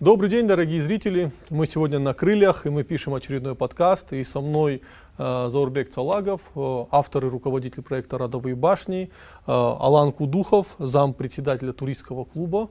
[0.00, 1.30] Добрый день, дорогие зрители.
[1.50, 4.14] Мы сегодня на крыльях, и мы пишем очередной подкаст.
[4.14, 4.80] И со мной
[5.18, 9.10] э, Заурбек Цалагов, э, автор и руководитель проекта «Родовые башни», э,
[9.46, 12.70] Алан Кудухов, зам председателя туристского клуба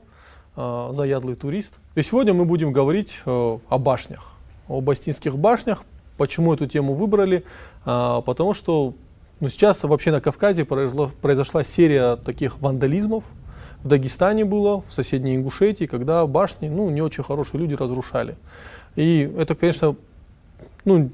[0.56, 1.78] э, «Заядлый турист».
[1.94, 3.30] И сегодня мы будем говорить э,
[3.68, 4.32] о башнях,
[4.66, 5.84] о бастинских башнях.
[6.16, 7.44] Почему эту тему выбрали?
[7.86, 8.94] Э, потому что
[9.38, 13.22] ну, сейчас вообще на Кавказе произошла, произошла серия таких вандализмов,
[13.82, 18.36] в Дагестане было, в соседней Ингушетии, когда башни, ну, не очень хорошие люди разрушали.
[18.96, 19.96] И это, конечно,
[20.84, 21.10] ну,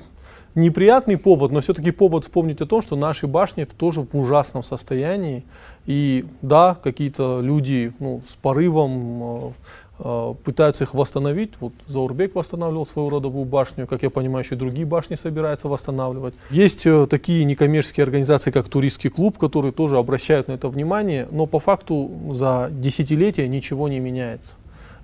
[0.56, 5.44] неприятный повод, но все-таки повод вспомнить о том, что наши башни тоже в ужасном состоянии.
[5.84, 9.52] И да, какие-то люди ну, с порывом э,
[9.98, 11.54] пытаются их восстановить.
[11.60, 16.34] Вот Заурбек восстанавливал свою родовую башню, как я понимаю, еще другие башни собираются восстанавливать.
[16.50, 21.46] Есть э, такие некоммерческие организации, как Туристский клуб, которые тоже обращают на это внимание, но
[21.46, 24.56] по факту за десятилетия ничего не меняется.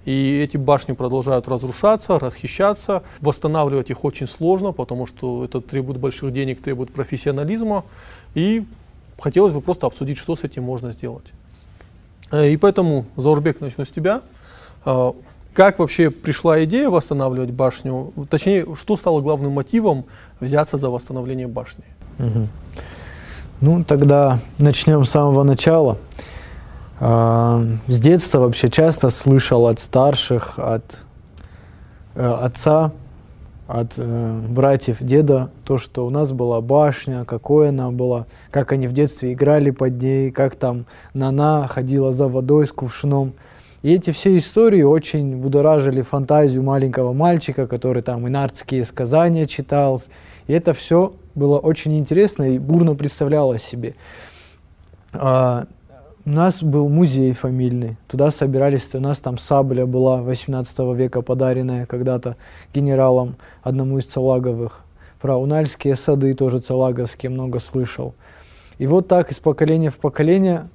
[0.04, 3.02] И эти башни продолжают разрушаться, расхищаться.
[3.20, 7.84] Восстанавливать их очень сложно, потому что это требует больших денег, требует профессионализма.
[8.34, 8.64] И
[9.20, 11.32] хотелось бы просто обсудить, что с этим можно сделать.
[12.32, 14.22] Э, и поэтому, Заурбек, начну с тебя.
[14.84, 15.14] А,
[15.54, 18.12] как вообще пришла идея восстанавливать башню?
[18.30, 20.04] Точнее, что стало главным мотивом
[20.40, 21.84] взяться за восстановление башни?
[22.18, 22.48] Угу.
[23.60, 25.98] Ну, тогда начнем с самого начала.
[27.00, 30.98] А, с детства вообще часто слышал от старших, от
[32.14, 32.92] э, отца,
[33.66, 38.86] от э, братьев, деда, то, что у нас была башня, какой она была, как они
[38.86, 43.32] в детстве играли под ней, как там Нана ходила за водой с кувшином.
[43.82, 50.00] И эти все истории очень будоражили фантазию маленького мальчика, который там инартские сказания читал.
[50.46, 53.94] И это все было очень интересно и бурно представлялось себе.
[55.12, 55.66] А,
[56.24, 61.86] у нас был музей фамильный, туда собирались, у нас там сабля была 18 века подаренная
[61.86, 62.36] когда-то
[62.72, 64.84] генералом одному из Целаговых.
[65.20, 68.14] Про унальские сады тоже Целаговские много слышал.
[68.78, 70.68] И вот так из поколения в поколение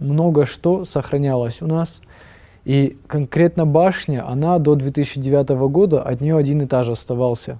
[0.00, 2.00] много что сохранялось у нас–
[2.64, 7.58] и конкретно башня, она до 2009 года, от нее один этаж оставался.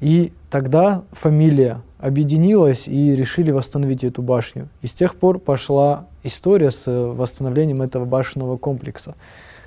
[0.00, 4.68] И тогда фамилия объединилась и решили восстановить эту башню.
[4.82, 9.14] И с тех пор пошла история с восстановлением этого башенного комплекса.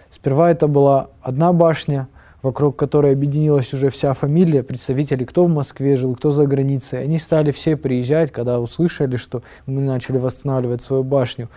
[0.09, 2.07] Сперва это была одна башня,
[2.41, 7.01] вокруг которой объединилась уже вся фамилия, представители, кто в Москве жил, кто за границей.
[7.01, 11.49] Они стали все приезжать, когда услышали, что мы начали восстанавливать свою башню.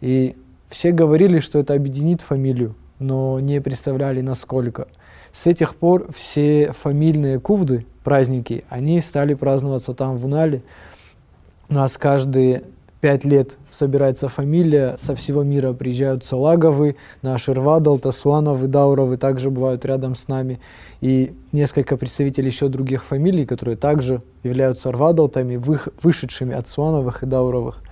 [0.00, 0.36] И
[0.68, 4.88] все говорили, что это объединит фамилию, но не представляли насколько.
[5.32, 10.62] С этих пор все фамильные кувды, праздники, они стали праздноваться там в Унале.
[11.68, 12.64] У нас каждые
[13.00, 19.84] пять лет собирается фамилия, со всего мира приезжают Салаговы, наши Рвадал, Тасуановы, Дауровы также бывают
[19.84, 20.58] рядом с нами.
[21.00, 25.62] И несколько представителей еще других фамилий, которые также являются Рвадалтами,
[26.02, 27.82] вышедшими от Суановых и Дауровых.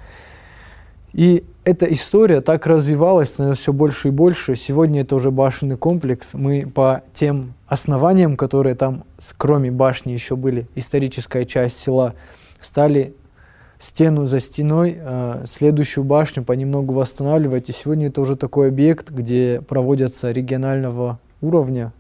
[1.13, 4.55] И эта история так развивалась, становилась все больше и больше.
[4.55, 6.29] Сегодня это уже башенный комплекс.
[6.33, 9.03] Мы по тем основаниям, которые там,
[9.37, 12.15] кроме башни, еще были, историческая часть села,
[12.63, 13.17] стали
[13.81, 17.69] стену за стеной, э, следующую башню понемногу восстанавливать.
[17.69, 21.93] И сегодня это уже такой объект, где проводятся регионального уровня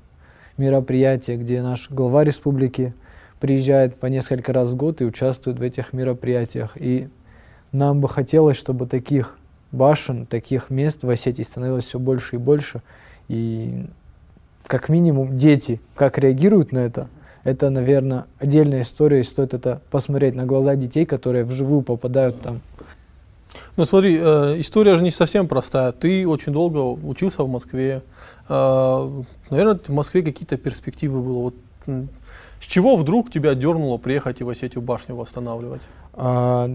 [0.56, 2.94] мероприятия, где наш глава республики
[3.40, 6.76] приезжает по несколько раз в год и участвует в этих мероприятиях.
[6.76, 7.08] И
[7.72, 9.36] нам бы хотелось, чтобы таких
[9.72, 12.82] башен, таких мест в Осетии становилось все больше и больше.
[13.28, 13.86] И
[14.66, 17.08] как минимум дети, как реагируют на это,
[17.44, 22.60] это, наверное, отдельная история, и стоит это посмотреть на глаза детей, которые вживую попадают там.
[23.76, 25.92] Ну смотри, э, история же не совсем простая.
[25.92, 28.02] Ты очень долго учился в Москве.
[28.48, 31.38] Э, наверное, в Москве какие-то перспективы было.
[31.38, 31.54] Вот,
[32.60, 35.82] с чего вдруг тебя дернуло приехать и в Осетию башню восстанавливать?
[36.14, 36.70] А,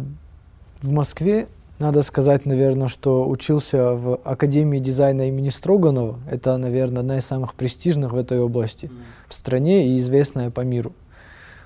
[0.82, 1.48] в Москве,
[1.82, 6.20] надо сказать, наверное, что учился в Академии дизайна имени Строганова.
[6.30, 8.92] Это, наверное, одна из самых престижных в этой области mm.
[9.28, 10.94] в стране и известная по миру.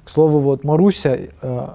[0.03, 1.67] К слову, вот Маруся, э,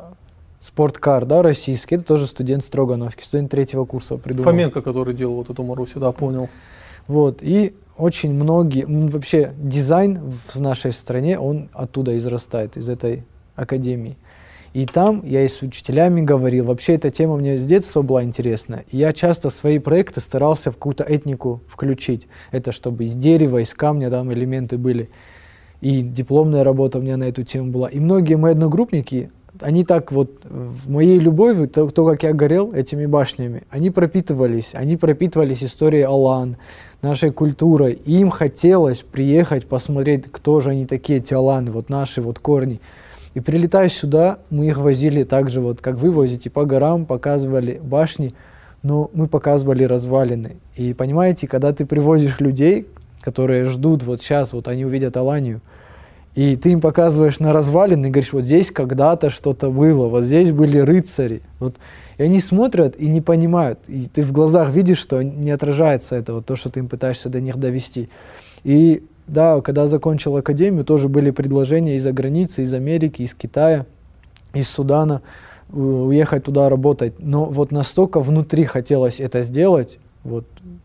[0.60, 4.44] спорткар, да, российский, это тоже студент Строгановки, студент третьего курса придумал.
[4.44, 6.48] Фоменко, который делал вот эту Марусю, да, понял.
[7.08, 13.24] Вот, и очень многие, вообще дизайн в нашей стране, он оттуда израстает, из этой
[13.56, 14.16] академии.
[14.72, 16.66] И там я и с учителями говорил.
[16.66, 18.84] Вообще эта тема мне с детства была интересна.
[18.92, 22.28] Я часто свои проекты старался в какую-то этнику включить.
[22.52, 25.08] Это чтобы из дерева, из камня там элементы были.
[25.80, 27.88] И дипломная работа у меня на эту тему была.
[27.88, 32.72] И многие мои одногруппники, они так вот в моей любови, то, то как я горел
[32.72, 34.70] этими башнями, они пропитывались.
[34.74, 36.58] Они пропитывались историей Алан,
[37.02, 37.94] нашей культурой.
[38.04, 42.80] И им хотелось приехать, посмотреть, кто же они такие, тиаланы, вот наши вот корни.
[43.34, 47.80] И прилетая сюда, мы их возили так же, вот как вы возите, по горам, показывали
[47.82, 48.34] башни,
[48.82, 50.56] но мы показывали развалины.
[50.74, 52.88] И понимаете, когда ты привозишь людей,
[53.20, 55.60] которые ждут вот сейчас, вот они увидят Аланию,
[56.34, 60.52] и ты им показываешь на развалины и говоришь, вот здесь когда-то что-то было, вот здесь
[60.52, 61.42] были рыцари.
[61.58, 61.76] Вот.
[62.18, 63.80] И они смотрят и не понимают.
[63.88, 67.28] И ты в глазах видишь, что не отражается это, вот то, что ты им пытаешься
[67.28, 68.08] до них довести.
[68.62, 73.86] И да, когда закончил академию, тоже были предложения из-за границы, из Америки, из Китая,
[74.54, 75.22] из Судана
[75.72, 77.14] уехать туда работать.
[77.18, 80.44] Но вот настолько внутри хотелось это сделать, вот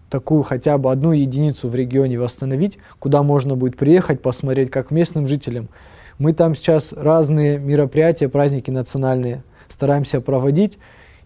[0.10, 5.26] такую хотя бы одну единицу в регионе восстановить, куда можно будет приехать, посмотреть, как местным
[5.26, 5.68] жителям.
[6.20, 10.78] Мы там сейчас разные мероприятия, праздники национальные стараемся проводить,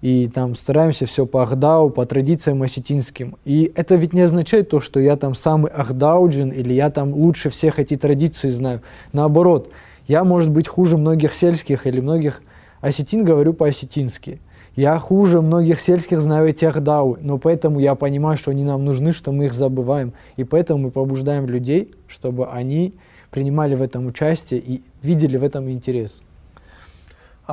[0.01, 3.35] и там стараемся все по Ахдау, по традициям осетинским.
[3.43, 7.49] И это ведь не означает то, что я там самый Ахдауджин или я там лучше
[7.49, 8.81] всех эти традиции знаю.
[9.11, 9.69] Наоборот,
[10.07, 12.41] я, может быть, хуже многих сельских или многих
[12.81, 14.39] осетин говорю по-осетински.
[14.75, 19.11] Я хуже многих сельских знаю эти Ахдау, но поэтому я понимаю, что они нам нужны,
[19.11, 20.13] что мы их забываем.
[20.37, 22.93] И поэтому мы побуждаем людей, чтобы они
[23.31, 26.21] принимали в этом участие и видели в этом интерес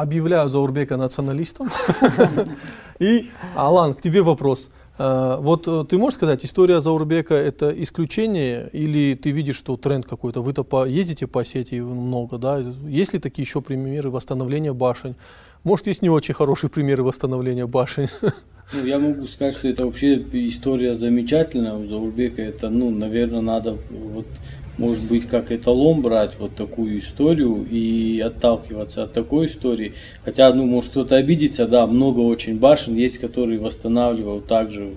[0.03, 1.71] объявляю Заурбека националистом.
[2.99, 4.69] И, Алан, к тебе вопрос.
[4.99, 10.07] Э, вот э, ты можешь сказать, история Заурбека это исключение или ты видишь, что тренд
[10.07, 10.43] какой-то?
[10.43, 12.63] Вы-то ездите по сети много, да?
[12.87, 15.15] Есть ли такие еще примеры восстановления башен?
[15.65, 18.09] Может, есть не очень хорошие примеры восстановления башен?
[18.73, 20.17] Ну, я могу сказать, что это вообще
[20.49, 22.43] история замечательная у Заурбека.
[22.43, 24.27] Это, ну, наверное, надо вот
[24.79, 29.95] может быть, как эталон брать вот такую историю и отталкиваться от такой истории.
[30.25, 34.91] Хотя, ну, может кто-то обидится, да, много очень башен есть, которые восстанавливают также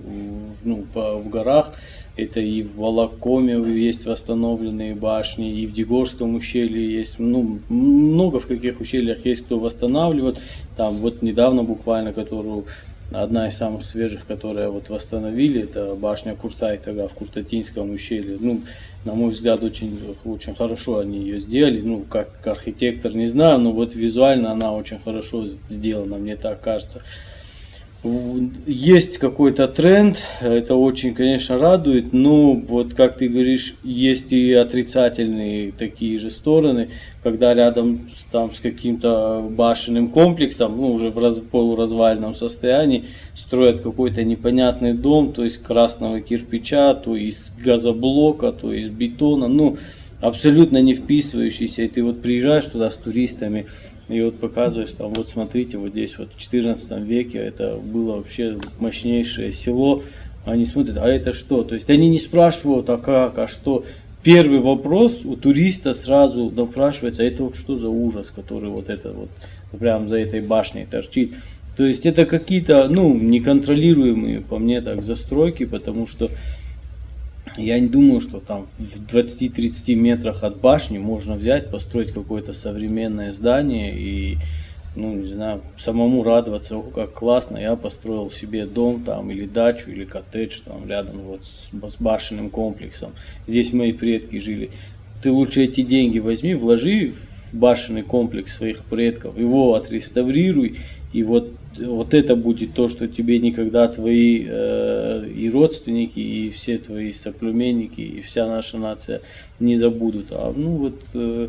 [0.64, 1.72] ну, по, в горах.
[2.16, 8.46] Это и в Волокоме есть восстановленные башни, и в Дегорском ущелье есть, ну, много в
[8.46, 10.38] каких ущельях есть, кто восстанавливает.
[10.76, 12.66] Там вот недавно буквально, которую
[13.10, 18.36] одна из самых свежих, которая вот восстановили, это башня Куртай-Тага в Куртатинском ущелье.
[18.38, 18.60] Ну,
[19.04, 21.80] на мой взгляд, очень, очень хорошо они ее сделали.
[21.80, 27.02] Ну, как архитектор, не знаю, но вот визуально она очень хорошо сделана, мне так кажется.
[28.02, 35.72] Есть какой-то тренд, это очень, конечно, радует, но вот как ты говоришь, есть и отрицательные
[35.72, 36.88] такие же стороны,
[37.22, 43.04] когда рядом с, там, с каким-то башенным комплексом, ну, уже в раз, полуразвальном состоянии,
[43.34, 49.76] строят какой-то непонятный дом, то есть красного кирпича, то из газоблока, то из бетона, ну,
[50.22, 53.66] абсолютно не вписывающийся, и ты вот приезжаешь туда с туристами,
[54.10, 58.58] и вот показываешь, там, вот смотрите, вот здесь вот в 14 веке это было вообще
[58.78, 60.02] мощнейшее село.
[60.44, 61.62] Они смотрят, а это что?
[61.62, 63.84] То есть они не спрашивают, а как, а что.
[64.22, 69.12] Первый вопрос у туриста сразу напрашивается, а это вот что за ужас, который вот это
[69.12, 69.30] вот
[69.78, 71.34] прям за этой башней торчит.
[71.76, 76.30] То есть это какие-то, ну, неконтролируемые, по мне так, застройки, потому что
[77.56, 83.32] я не думаю, что там в 20-30 метрах от башни можно взять, построить какое-то современное
[83.32, 84.38] здание и,
[84.96, 89.90] ну, не знаю, самому радоваться, о, как классно, я построил себе дом там, или дачу,
[89.90, 93.12] или коттедж там рядом вот с, с башенным комплексом.
[93.46, 94.70] Здесь мои предки жили.
[95.22, 97.12] Ты лучше эти деньги возьми, вложи
[97.52, 100.76] в башенный комплекс своих предков, его отреставрируй,
[101.12, 106.78] и вот вот это будет то, что тебе никогда твои э, и родственники, и все
[106.78, 109.20] твои соплеменники, и вся наша нация
[109.60, 110.26] не забудут.
[110.32, 111.48] А ну вот э,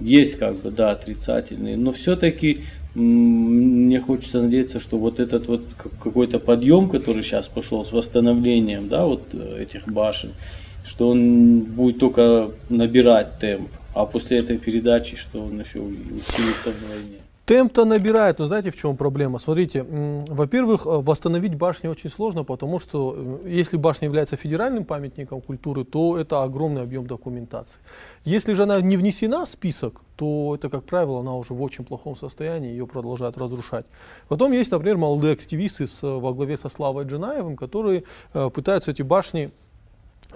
[0.00, 2.60] есть как бы, да, отрицательные, но все-таки
[2.94, 5.62] мне хочется надеяться, что вот этот вот
[6.02, 10.30] какой-то подъем, который сейчас пошел с восстановлением, да, вот э, этих башен,
[10.84, 17.20] что он будет только набирать темп, а после этой передачи, что он еще усилится вдвойне.
[17.50, 19.40] Темп-то набирает, но знаете, в чем проблема?
[19.40, 19.84] Смотрите,
[20.28, 25.84] во-первых, э, восстановить башню очень сложно, потому что э, если башня является федеральным памятником культуры,
[25.84, 27.80] то это огромный объем документации.
[28.24, 31.84] Если же она не внесена в список, то это, как правило, она уже в очень
[31.84, 33.86] плохом состоянии, ее продолжают разрушать.
[34.28, 39.02] Потом есть, например, молодые активисты с, во главе со Славой Джинаевым, которые э, пытаются эти
[39.02, 39.50] башни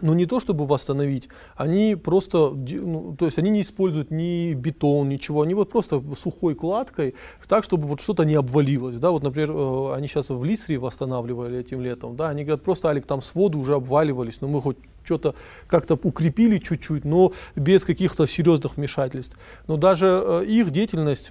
[0.02, 5.08] ну не то чтобы восстановить, они просто, ну, то есть они не используют ни бетон,
[5.08, 7.14] ничего, они вот просто сухой кладкой,
[7.48, 11.58] так, чтобы вот что-то не обвалилось, да, вот, например, э, они сейчас в Лисре восстанавливали
[11.58, 15.34] этим летом, да, они говорят, просто, Алик, там своды уже обваливались, но мы хоть что-то
[15.66, 19.36] как-то укрепили чуть-чуть, но без каких-то серьезных вмешательств.
[19.66, 21.30] Но даже э, их деятельность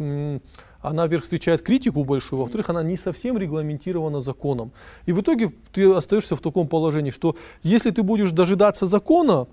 [0.84, 4.72] она, во-первых, встречает критику большую, во-вторых, она не совсем регламентирована законом.
[5.08, 9.48] И в итоге ты остаешься в таком положении, что если ты будешь дожидаться закона,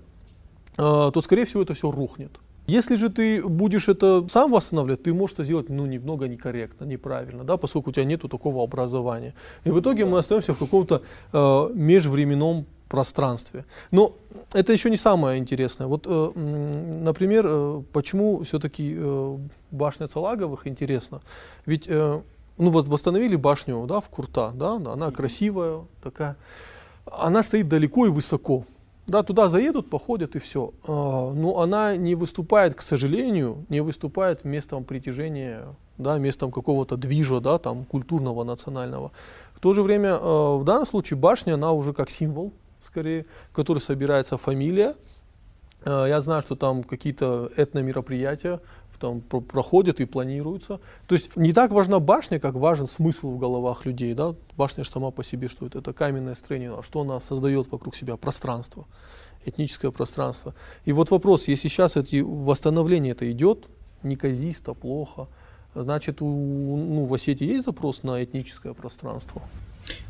[0.77, 2.31] э, то, скорее всего, это все рухнет.
[2.71, 7.43] Если же ты будешь это сам восстанавливать, ты можешь это сделать ну, немного некорректно, неправильно,
[7.43, 9.33] да, поскольку у тебя нет такого образования.
[9.65, 11.01] И в итоге мы остаемся в каком-то
[11.33, 13.65] э, межвременном пространстве.
[13.91, 14.13] Но
[14.53, 15.87] это еще не самое интересное.
[15.87, 16.31] Вот, э,
[17.03, 19.37] например, э, почему все-таки э,
[19.71, 21.19] башня Целаговых интересна?
[21.65, 22.21] Ведь э,
[22.57, 26.35] ну вот восстановили башню да, в Курта, да, она красивая такая,
[27.05, 28.63] она стоит далеко и высоко.
[29.11, 30.73] Да, туда заедут, походят и все.
[30.87, 35.65] А, но она не выступает, к сожалению, не выступает местом притяжения,
[35.97, 39.11] да, местом какого-то движа, да, там, культурного, национального.
[39.53, 42.53] В то же время, а, в данном случае, башня, она уже как символ,
[42.85, 44.95] скорее, который собирается фамилия.
[45.83, 48.61] А, я знаю, что там какие-то этномероприятия
[49.01, 50.79] там проходят и планируются.
[51.07, 54.13] То есть не так важна башня, как важен смысл в головах людей.
[54.13, 54.35] Да?
[54.55, 57.95] Башня же сама по себе, что это, это каменное строение, а что она создает вокруг
[57.95, 58.15] себя?
[58.15, 58.85] Пространство,
[59.45, 60.53] этническое пространство.
[60.85, 63.65] И вот вопрос, если сейчас эти восстановление это идет,
[64.03, 65.27] неказисто, плохо,
[65.73, 69.41] значит у, ну, в Осетии есть запрос на этническое пространство?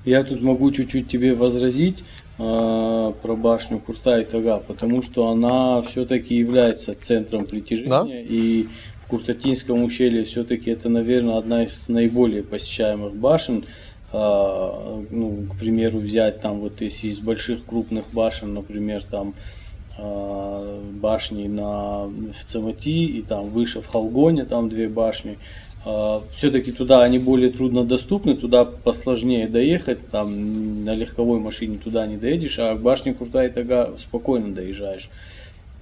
[0.03, 2.03] Я тут могу чуть-чуть тебе возразить
[2.37, 7.89] про башню Курта и Тага, потому что она все-таки является центром притяжения.
[7.89, 8.05] Да?
[8.07, 8.67] И
[9.03, 13.65] в Куртатинском ущелье все-таки это, наверное, одна из наиболее посещаемых башен.
[14.13, 19.33] Э, ну, к примеру, взять там вот если из больших крупных башен, например, там
[19.97, 25.37] э, башни на в Цамати и там выше в Халгоне, там две башни.
[25.83, 32.05] А, все-таки туда они более трудно доступны, туда посложнее доехать, там на легковой машине туда
[32.05, 35.09] не доедешь, а к башне Куртай-Тага спокойно доезжаешь.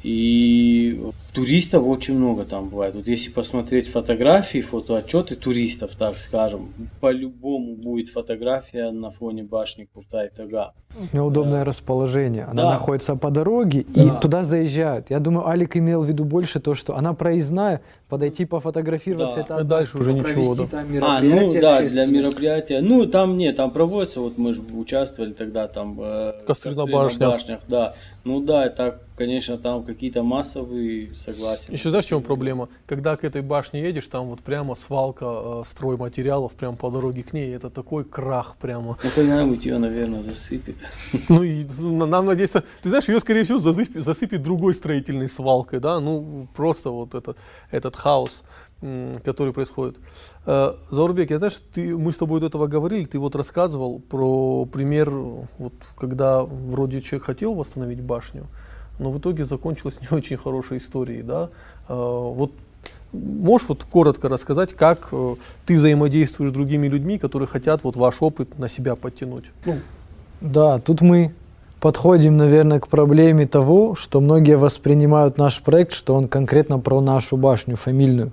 [0.01, 1.01] И
[1.33, 2.95] туристов очень много там бывает.
[2.95, 10.74] Вот если посмотреть фотографии, фотоотчеты туристов, так скажем, по-любому будет фотография на фоне башни Куртай-Тага.
[11.13, 11.65] Неудобное да.
[11.65, 12.45] расположение.
[12.45, 12.71] Она да.
[12.71, 14.03] находится по дороге да.
[14.03, 15.09] и туда заезжают.
[15.09, 19.41] Я думаю, Алик имел в виду больше то, что она проездная, подойти пофотографироваться, да.
[19.41, 20.55] это а дальше уже ничего.
[20.55, 20.65] Да.
[20.65, 22.81] Там а, ну да, для мероприятия.
[22.81, 27.31] Ну там нет, там проводится, вот мы же участвовали тогда там э, в Кострина башнях.
[27.31, 27.59] башнях.
[27.67, 27.93] Да,
[28.24, 31.73] ну да, это, конечно, там какие-то массовые, согласен.
[31.73, 32.69] Еще знаешь, в чем проблема?
[32.88, 37.33] Когда к этой башне едешь, там вот прямо свалка э, стройматериалов прямо по дороге к
[37.33, 38.97] ней, это такой крах прямо.
[39.03, 40.77] Ну когда-нибудь ее, наверное, засыпет.
[41.29, 45.99] Ну и нам надеяться, ты знаешь, ее скорее всего засыпет, засыпет другой строительной свалкой, да,
[45.99, 47.38] ну просто вот этот,
[47.71, 48.43] этот хаос,
[49.23, 49.97] который происходит.
[50.45, 54.65] Э, Заурбек, я знаешь, ты, мы с тобой до этого говорили, ты вот рассказывал про
[54.65, 58.47] пример, вот, когда вроде человек хотел восстановить башню,
[59.00, 61.50] но в итоге закончилась не очень хорошей историей, да.
[61.88, 62.51] Э, вот
[63.12, 68.22] можешь вот коротко рассказать, как э, ты взаимодействуешь с другими людьми, которые хотят вот ваш
[68.22, 69.46] опыт на себя подтянуть?
[69.65, 69.79] Ну.
[70.41, 71.34] Да, тут мы
[71.79, 77.38] подходим, наверное, к проблеме того, что многие воспринимают наш проект, что он конкретно про нашу
[77.38, 78.32] башню фамильную.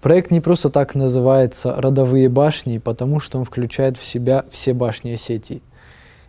[0.00, 5.12] Проект не просто так называется «Родовые башни», потому что он включает в себя все башни
[5.12, 5.62] Осетии.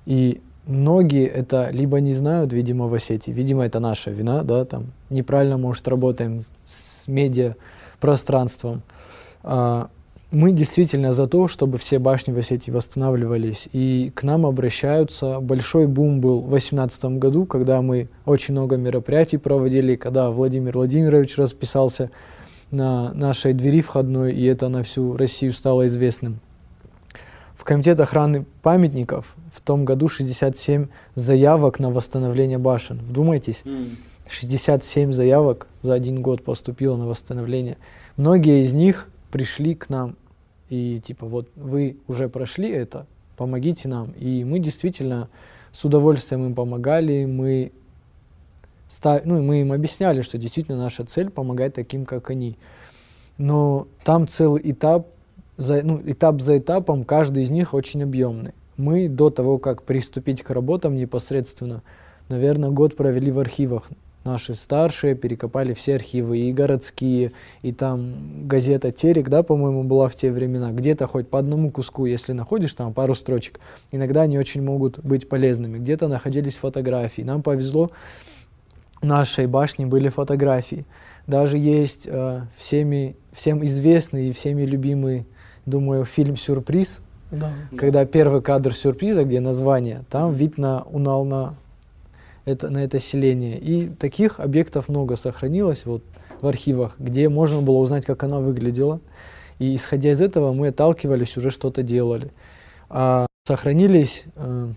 [0.06, 4.88] И многие это либо не знают, видимо, в Осетии, видимо, это наша вина, да, там
[5.10, 7.56] неправильно, может, работаем с медиа
[8.00, 8.82] пространством.
[9.44, 9.90] А,
[10.32, 13.70] мы действительно за то, чтобы все башни в Осетии восстанавливались.
[13.72, 15.40] И к нам обращаются.
[15.40, 21.38] Большой бум был в 2018 году, когда мы очень много мероприятий проводили, когда Владимир Владимирович
[21.38, 22.10] расписался
[22.72, 26.40] на нашей двери входной, и это на всю Россию стало известным.
[27.64, 32.98] В Комитет охраны памятников в том году 67 заявок на восстановление башен.
[32.98, 33.64] Вдумайтесь,
[34.28, 37.78] 67 заявок за один год поступило на восстановление.
[38.18, 40.18] Многие из них пришли к нам
[40.68, 43.06] и типа вот вы уже прошли это,
[43.38, 44.12] помогите нам.
[44.20, 45.30] И мы действительно
[45.72, 47.72] с удовольствием им помогали, мы
[49.24, 52.58] ну, мы им объясняли, что действительно наша цель помогать таким, как они.
[53.38, 55.08] Но там целый этап,
[55.58, 58.54] за, ну, этап за этапом, каждый из них очень объемный.
[58.78, 61.84] Мы до того, как приступить к работам непосредственно,
[62.30, 63.90] наверное, год провели в архивах.
[64.24, 70.16] Наши старшие перекопали все архивы, и городские, и там газета «Терек», да, по-моему, была в
[70.16, 70.72] те времена.
[70.72, 73.60] Где-то хоть по одному куску, если находишь там пару строчек,
[73.92, 75.78] иногда они очень могут быть полезными.
[75.78, 77.22] Где-то находились фотографии.
[77.22, 77.92] Нам повезло,
[79.02, 80.86] нашей башни были фотографии.
[81.28, 85.26] Даже есть э, всеми, всем известный и всеми любимый,
[85.66, 87.00] думаю, фильм «Сюрприз»,
[87.32, 87.52] да.
[87.78, 91.56] когда первый кадр сюрприза, где название, там вид на Унална,
[92.46, 93.58] это, на это селение.
[93.60, 96.04] И таких объектов много сохранилось вот
[96.42, 99.00] в архивах, где можно было узнать, как оно выглядело.
[99.60, 102.32] И исходя из этого мы отталкивались, уже что-то делали.
[102.90, 104.70] А сохранились, э,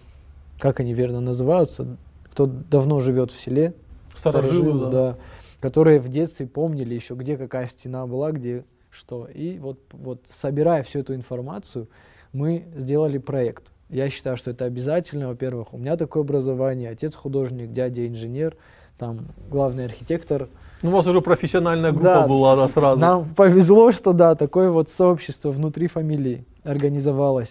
[0.58, 1.96] как они верно называются,
[2.30, 3.74] кто давно живет в селе,
[4.14, 5.16] Старожилы, да.
[5.60, 8.64] которые в детстве помнили еще, где какая стена была, где
[8.96, 9.26] что.
[9.26, 11.88] И вот, вот собирая всю эту информацию,
[12.32, 13.72] мы сделали проект.
[13.88, 15.28] Я считаю, что это обязательно.
[15.28, 18.56] Во-первых, у меня такое образование, отец художник, дядя инженер,
[18.98, 20.48] там главный архитектор.
[20.82, 23.00] Ну, у вас уже профессиональная группа Да, была, да, сразу.
[23.00, 27.50] Нам повезло, что да, такое вот сообщество внутри фамилии организовалось.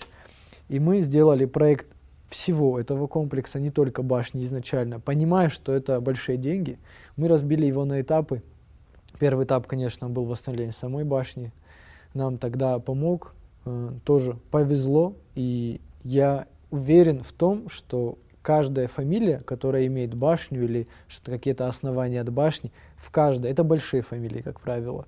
[0.68, 1.88] И мы сделали проект
[2.30, 5.00] всего этого комплекса, не только башни изначально.
[5.00, 6.78] Понимая, что это большие деньги,
[7.16, 8.42] мы разбили его на этапы.
[9.20, 11.52] Первый этап, конечно, был восстановление самой башни.
[12.14, 13.34] Нам тогда помог,
[13.66, 20.88] э, тоже повезло, и я уверен в том, что каждая фамилия, которая имеет башню или
[21.08, 25.06] что какие-то основания от башни, в каждой, это большие фамилии, как правило,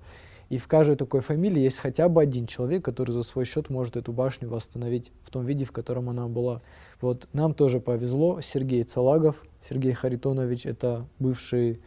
[0.48, 3.96] и в каждой такой фамилии есть хотя бы один человек, который за свой счет может
[3.96, 6.62] эту башню восстановить в том виде, в котором она была.
[7.02, 8.40] Вот нам тоже повезло.
[8.40, 9.36] Сергей Цалагов,
[9.68, 11.80] Сергей Харитонович, это бывший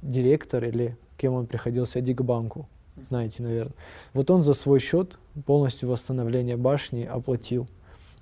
[0.00, 2.68] директор или кем он приходился, Дигбанку,
[3.00, 3.74] знаете, наверное.
[4.12, 7.68] Вот он за свой счет полностью восстановление башни оплатил.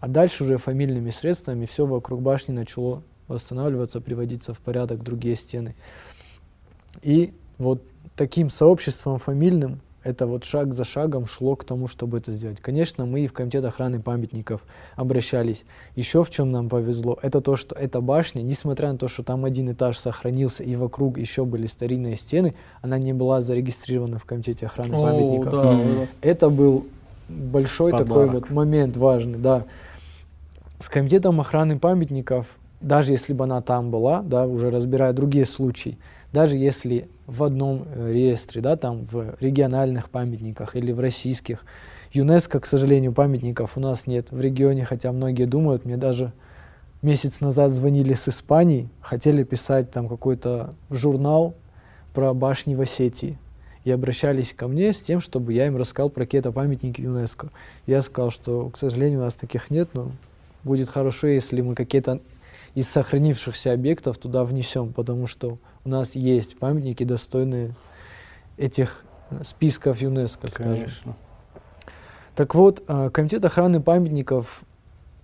[0.00, 5.75] А дальше уже фамильными средствами все вокруг башни начало восстанавливаться, приводиться в порядок другие стены.
[7.00, 7.83] И вот
[8.16, 12.61] таким сообществом фамильным это вот шаг за шагом шло к тому, чтобы это сделать.
[12.61, 14.62] Конечно, мы и в комитет охраны памятников
[14.97, 15.64] обращались.
[15.95, 19.45] Еще в чем нам повезло, это то, что эта башня, несмотря на то, что там
[19.45, 24.66] один этаж сохранился и вокруг еще были старинные стены, она не была зарегистрирована в комитете
[24.66, 25.52] охраны О, памятников.
[25.52, 26.07] да.
[26.23, 26.87] Это был
[27.28, 28.33] большой такой Подарок.
[28.33, 29.64] вот момент важный, да.
[30.80, 32.47] С комитетом охраны памятников,
[32.80, 35.99] даже если бы она там была, да, уже разбирая другие случаи,
[36.32, 41.64] даже если в одном э, реестре, да, там в региональных памятниках или в российских,
[42.12, 46.32] ЮНЕСКО, к сожалению, памятников у нас нет в регионе, хотя многие думают, мне даже
[47.02, 51.54] месяц назад звонили с Испании, хотели писать там какой-то журнал
[52.12, 53.38] про башни в Осетии
[53.84, 57.50] и обращались ко мне с тем, чтобы я им рассказал про какие-то памятники ЮНЕСКО.
[57.87, 60.11] Я сказал, что, к сожалению, у нас таких нет, но
[60.64, 62.20] будет хорошо, если мы какие-то
[62.74, 67.75] из сохранившихся объектов туда внесем, потому что у нас есть памятники, достойные
[68.57, 69.05] этих
[69.43, 70.75] списков ЮНЕСКО, скажем.
[70.75, 71.16] Конечно.
[72.35, 74.62] Так вот, э, комитет охраны памятников,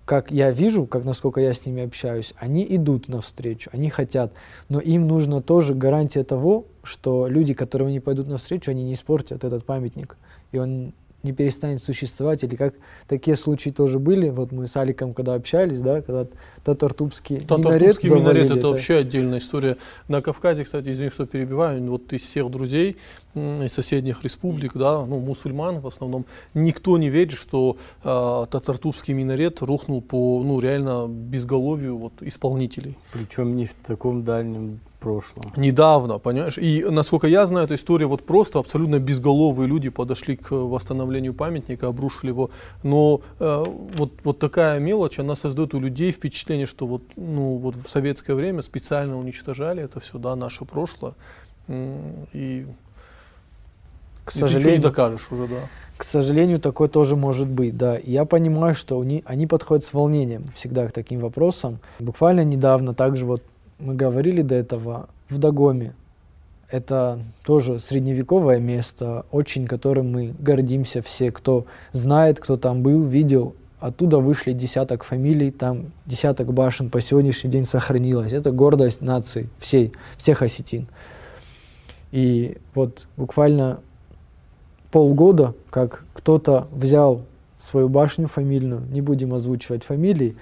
[0.05, 4.33] как я вижу, как насколько я с ними общаюсь, они идут навстречу, они хотят,
[4.69, 9.45] но им нужно тоже гарантия того, что люди, которым они пойдут навстречу, они не испортят
[9.45, 10.17] этот памятник,
[10.53, 10.95] и он
[11.27, 12.75] не перестанет существовать, или как
[13.07, 16.27] такие случаи тоже были, вот мы с Аликом когда общались, да, когда
[16.65, 19.77] татартубский минарет Татарскую минарет это вообще отдельная история.
[20.09, 22.97] На Кавказе, кстати, извини, что перебиваю, вот из всех друзей
[23.37, 29.63] из соседних республик, да, ну, мусульман в основном, никто не верит, что э, Татартубский минарет
[29.63, 32.97] рухнул по, ну, реально безголовью вот, исполнителей.
[33.13, 35.45] Причем не в таком дальнем прошлом.
[35.57, 36.59] Недавно, понимаешь?
[36.59, 41.89] И насколько я знаю, эта история вот просто абсолютно безголовые люди подошли к восстановлению памятника,
[41.89, 42.51] обрушили его.
[42.83, 43.65] Но э,
[43.97, 48.35] вот, вот такая мелочь, она создает у людей впечатление, что вот, ну, вот в советское
[48.35, 51.13] время специально уничтожали это все, да, наше прошлое.
[51.69, 52.67] И,
[54.27, 55.69] к и ты ничего не сожалению, докажешь уже, да.
[55.97, 57.97] К сожалению, такое тоже может быть, да.
[57.97, 61.79] И Я понимаю, что они, они подходят с волнением всегда к таким вопросам.
[62.01, 63.43] Буквально недавно также вот
[63.79, 65.95] мы говорили до этого в Дагоме.
[66.69, 73.55] Это тоже средневековое место, очень которым мы гордимся все, кто знает, кто там был, видел.
[73.79, 78.33] Оттуда вышли десяток фамилий, там десяток башен по сегодняшний день сохранилось.
[78.33, 80.89] Это гордость нации всей, всех осетин.
[82.11, 83.81] И вот буквально
[84.91, 87.23] полгода, как кто-то взял
[87.59, 90.37] свою башню фамильную, не будем озвучивать фамилии,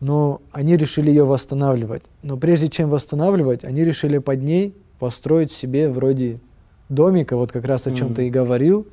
[0.00, 2.02] но они решили ее восстанавливать.
[2.22, 6.38] Но прежде чем восстанавливать, они решили под ней построить себе вроде
[6.88, 8.86] домика, вот как раз о чем ты и говорил.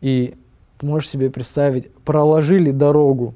[0.00, 0.34] И
[0.78, 3.34] ты можешь себе представить, проложили дорогу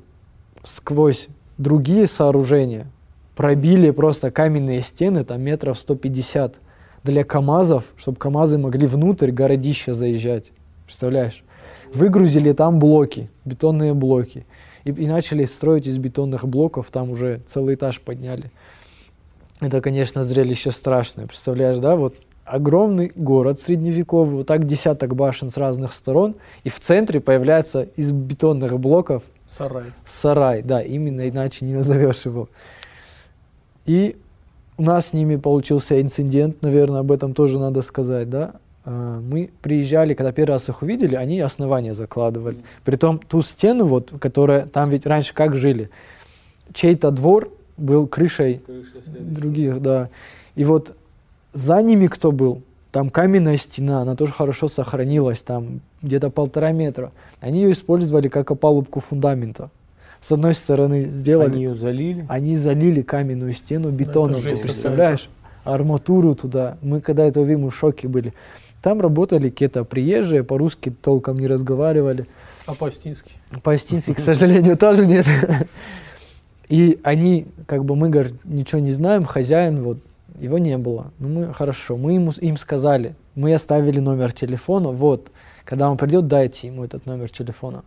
[0.63, 1.29] сквозь
[1.59, 2.87] другие сооружения,
[3.35, 6.57] пробили просто каменные стены, там метров 150
[7.05, 10.53] для КАМАЗов, чтобы КАМАЗы могли внутрь городища заезжать.
[10.93, 11.43] Представляешь?
[11.95, 14.45] Выгрузили там блоки, бетонные блоки.
[14.85, 18.51] И, и начали строить из бетонных блоков, там уже целый этаж подняли.
[19.61, 21.27] Это, конечно, зрелище страшное.
[21.27, 26.79] Представляешь, да, вот огромный город средневековый, вот так десяток башен с разных сторон, и в
[26.79, 29.93] центре появляется из бетонных блоков Сарай.
[30.07, 32.51] сарай, да, именно иначе не назовешь его.
[33.87, 34.19] И
[34.77, 38.57] у нас с ними получился инцидент, наверное, об этом тоже надо сказать, да.
[38.85, 42.59] Э, мы приезжали, когда первый раз их увидели, они основания закладывали.
[42.85, 45.91] Притом ту стену, вот, которая там ведь раньше как жили,
[46.73, 50.09] чей-то двор был крышей Крыша других, да.
[50.55, 50.97] И вот
[51.53, 57.13] за ними кто был, там каменная стена, она тоже хорошо сохранилась, там где-то полтора метра.
[57.41, 59.71] Они ее использовали как опалубку фундамента.
[60.21, 62.27] С одной стороны сделали, Они ее залили.
[62.29, 65.29] они залили каменную стену бетоном, ты представляешь?
[65.65, 66.77] Арматуру туда.
[66.83, 68.33] Мы когда это увидели, мы в шоке были.
[68.83, 72.27] Там работали какие-то приезжие, по-русски толком не разговаривали.
[72.67, 73.31] А по-астински?
[73.63, 75.25] По-астински, к сожалению, тоже нет.
[76.69, 79.99] И они, как бы мы, говорит, ничего не знаем, хозяин, вот,
[80.41, 81.13] его не было.
[81.21, 85.31] Ну, мы, хорошо, мы ему, им сказали, мы оставили номер телефона, вот,
[85.65, 87.85] когда он придет, дайте ему этот номер телефона.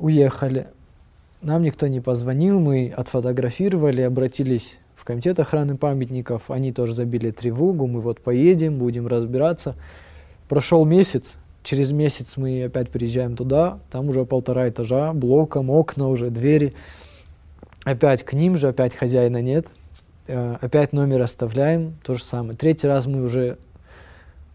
[0.00, 0.66] Уехали.
[1.40, 4.78] Нам никто не позвонил, мы отфотографировали, обратились
[5.10, 9.74] комитет охраны памятников, они тоже забили тревогу, мы вот поедем, будем разбираться.
[10.48, 16.30] Прошел месяц, через месяц мы опять приезжаем туда, там уже полтора этажа, блоком, окна уже,
[16.30, 16.74] двери.
[17.82, 19.66] Опять к ним же, опять хозяина нет.
[20.28, 22.56] Э, Опять номер оставляем, то же самое.
[22.56, 23.58] Третий раз мы уже,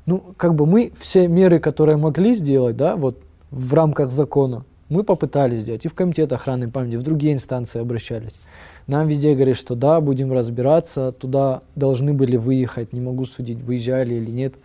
[0.05, 3.19] ну, как бы мы все меры, которые могли сделать, да, вот
[3.51, 5.83] в рамках закона, мы попытались сделать.
[5.83, 8.39] И в комитет охраны памяти, в другие инстанции обращались.
[8.88, 14.13] Нам везде говорят, что да, будем разбираться, туда должны были выехать, не могу судить, выезжали
[14.13, 14.56] или нет.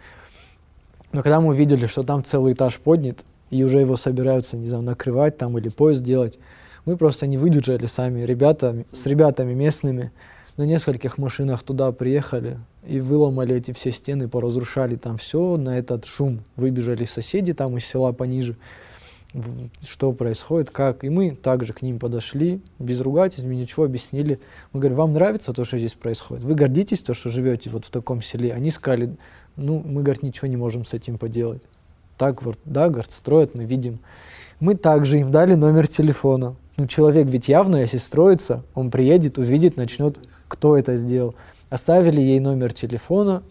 [1.12, 3.18] Но когда мы увидели, что там целый этаж поднят,
[3.50, 6.38] и уже его собираются, не знаю, накрывать там или поезд делать,
[6.84, 8.22] мы просто не выдержали сами.
[8.22, 10.12] Ребята, с ребятами местными
[10.56, 16.04] на нескольких машинах туда приехали и выломали эти все стены, поразрушали там все на этот
[16.04, 16.40] шум.
[16.56, 18.56] Выбежали соседи там из села пониже,
[19.86, 21.04] что происходит, как.
[21.04, 24.40] И мы также к ним подошли, без ругательств, ничего объяснили.
[24.72, 26.44] Мы говорим, вам нравится то, что здесь происходит?
[26.44, 28.52] Вы гордитесь то, что живете вот в таком селе?
[28.52, 29.14] Они сказали,
[29.56, 31.62] ну, мы, говорит, ничего не можем с этим поделать.
[32.16, 34.00] Так вот, да, говорит, строят, мы видим.
[34.58, 36.56] Мы также им дали номер телефона.
[36.76, 41.34] Ну, человек ведь явно, если строится, он приедет, увидит, начнет, кто это сделал.
[41.68, 43.42] Оставили ей номер телефона.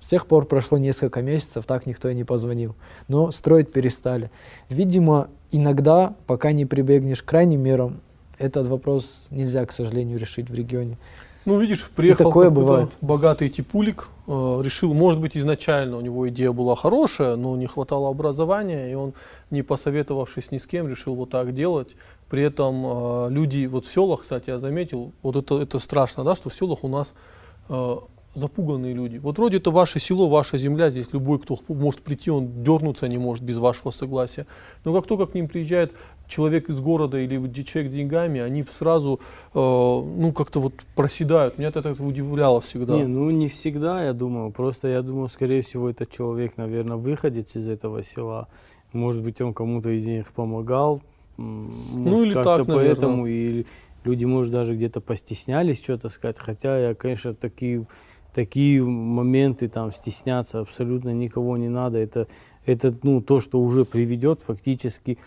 [0.00, 2.74] С тех пор прошло несколько месяцев, так никто и не позвонил.
[3.08, 4.30] Но строить перестали.
[4.68, 8.00] Видимо, иногда, пока не прибегнешь к крайним мерам,
[8.38, 10.96] этот вопрос нельзя, к сожалению, решить в регионе.
[11.44, 12.90] Ну, видишь, приехал такое какой-то бывает.
[13.00, 14.30] богатый типулик, э,
[14.62, 19.14] решил, может быть, изначально у него идея была хорошая, но не хватало образования, и он,
[19.50, 21.96] не посоветовавшись ни с кем, решил вот так делать.
[22.28, 26.34] При этом э, люди, вот в селах, кстати, я заметил, вот это, это страшно, да,
[26.34, 27.14] что в селах у нас
[27.70, 27.96] э,
[28.38, 29.18] запуганные люди.
[29.18, 33.18] Вот вроде это ваше село, ваша земля, здесь любой, кто может прийти, он дернуться не
[33.18, 34.46] может без вашего согласия.
[34.84, 35.92] Но как только к ним приезжает
[36.26, 39.20] человек из города или человек с деньгами, они сразу,
[39.54, 41.58] э, ну, как-то вот проседают.
[41.58, 42.94] Меня это удивляло всегда.
[42.96, 44.50] Не, ну не всегда, я думаю.
[44.52, 48.48] Просто я думаю, скорее всего, этот человек, наверное, выходец из этого села.
[48.92, 51.00] Может быть, он кому-то из них помогал.
[51.38, 52.86] м, Ну, может, или так, наверное.
[52.94, 53.26] поэтому.
[53.26, 53.64] И
[54.04, 56.38] люди, может, даже где-то постеснялись что-то сказать.
[56.38, 57.84] Хотя я, конечно, такие,
[58.34, 61.98] такие моменты там стесняться абсолютно никого не надо.
[61.98, 62.28] Это,
[62.66, 65.18] это ну, то, что уже приведет фактически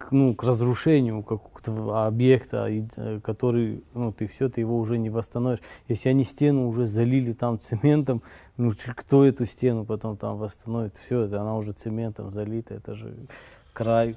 [0.00, 5.10] к, ну, к разрушению какого-то объекта, э, который, ну, ты все, ты его уже не
[5.10, 5.60] восстановишь.
[5.88, 8.22] Если они стену уже залили там цементом,
[8.56, 10.96] ну, кто эту стену потом там восстановит?
[10.96, 13.14] Все, это она уже цементом залита, это же
[13.74, 14.14] край.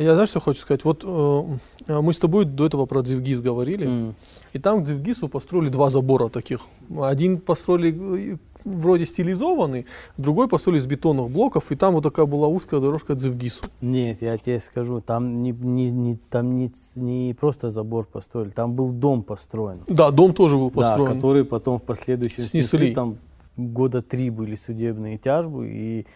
[0.00, 0.84] Я знаешь, что хочу сказать?
[0.84, 4.14] Вот э, мы с тобой до этого про Дзивгиз говорили, М.
[4.54, 6.60] и там к Дзивгизу построили два забора таких.
[6.98, 9.84] Один построили э, вроде стилизованный,
[10.16, 13.64] другой построили из бетонных блоков, и там вот такая была узкая дорожка к Дзивгизу.
[13.82, 18.72] Нет, я тебе скажу, там не, не, не, там не, не просто забор построили, там
[18.74, 19.80] был дом построен.
[19.86, 21.14] Да, дом тоже был Да, построен.
[21.16, 22.62] который потом в последующем Снесли.
[22.78, 22.94] снесли.
[22.94, 23.18] Там
[23.58, 26.06] года три были судебные тяжбы, и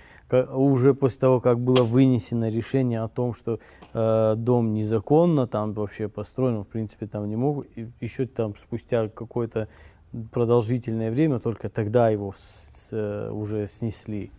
[0.42, 3.58] уже после того, как было вынесено решение о том, что
[3.92, 9.08] э, дом незаконно там вообще построен, в принципе, там не могут, и еще там спустя
[9.08, 9.68] какое-то
[10.32, 14.30] продолжительное время только тогда его с- э, уже снесли.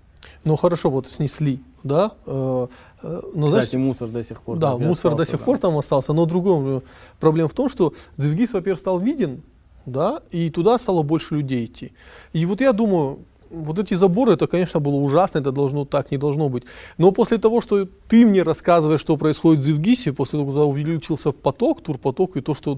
[0.43, 2.11] Ну хорошо, вот снесли, да.
[2.25, 2.67] э,
[3.03, 4.57] э, но знаешь, Кстати, мусор до сих пор.
[4.57, 5.45] Да, мусор до остался сих там.
[5.45, 6.81] пор там остался, но другая
[7.19, 9.43] проблема в том, что Дзивгиз, во-первых, стал виден,
[9.85, 11.91] да, и туда стало больше людей идти.
[12.33, 16.17] И вот я думаю, вот эти заборы, это, конечно, было ужасно, это должно так, не
[16.17, 16.63] должно быть.
[16.97, 21.31] Но после того, что ты мне рассказываешь, что происходит в Дзивгисе, после того, когда увеличился
[21.31, 22.77] поток, турпоток, и то, что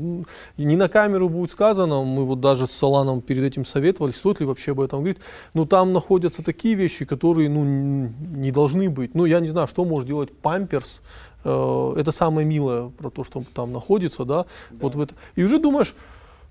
[0.58, 4.46] не на камеру будет сказано, мы вот даже с Саланом перед этим советовали, стоит ли
[4.46, 5.20] вообще об этом говорить,
[5.54, 9.16] но там находятся такие вещи, которые, ну, не должны быть.
[9.16, 11.02] Ну, я не знаю, что может делать памперс,
[11.48, 15.16] Э, это самое милое про то, что там находится, да, вот в это.
[15.36, 15.96] И уже думаешь,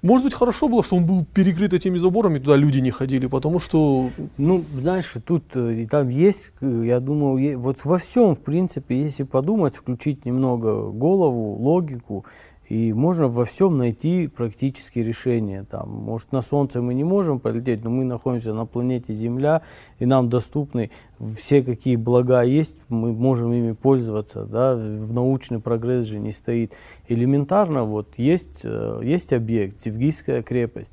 [0.07, 3.59] может быть, хорошо было, что он был перекрыт этими заборами, туда люди не ходили, потому
[3.59, 4.11] что...
[4.38, 9.77] Ну, знаешь, тут э, там есть, я думаю, вот во всем, в принципе, если подумать,
[9.77, 12.25] включить немного голову, логику,
[12.68, 15.64] и можно во всем найти практические решения.
[15.64, 19.62] Там, может, на Солнце мы не можем полететь, но мы находимся на планете Земля,
[19.98, 20.90] и нам доступны
[21.37, 24.44] все, какие блага есть, мы можем ими пользоваться.
[24.44, 24.74] Да?
[24.74, 26.72] В научный прогресс же не стоит.
[27.09, 30.92] Элементарно вот есть, э, есть объект, Севгийская крепость.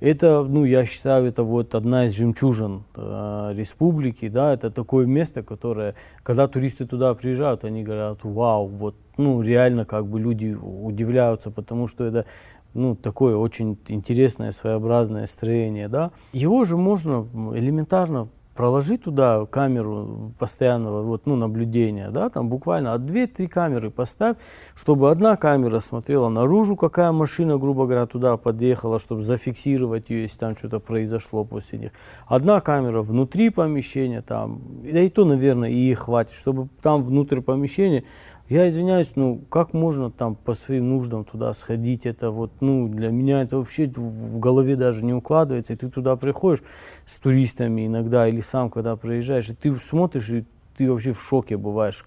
[0.00, 5.42] Это, ну, я считаю, это вот одна из жемчужин э, республики, да, это такое место,
[5.42, 11.50] которое, когда туристы туда приезжают, они говорят, вау, вот, ну, реально, как бы люди удивляются,
[11.50, 12.26] потому что это,
[12.74, 16.12] ну, такое очень интересное, своеобразное строение, да.
[16.32, 23.02] Его же можно элементарно проложить туда камеру постоянного вот, ну, наблюдения, да, там буквально от
[23.02, 24.36] 2-3 камеры поставь,
[24.74, 30.38] чтобы одна камера смотрела наружу, какая машина, грубо говоря, туда подъехала, чтобы зафиксировать ее, если
[30.40, 31.92] там что-то произошло после них.
[32.26, 38.02] Одна камера внутри помещения, там, да и то, наверное, и хватит, чтобы там внутрь помещения
[38.48, 42.06] я извиняюсь, ну как можно там по своим нуждам туда сходить?
[42.06, 45.74] Это вот, ну для меня это вообще в голове даже не укладывается.
[45.74, 46.62] И ты туда приходишь
[47.04, 50.44] с туристами иногда или сам, когда приезжаешь, и ты смотришь, и
[50.76, 52.02] ты вообще в шоке бываешь.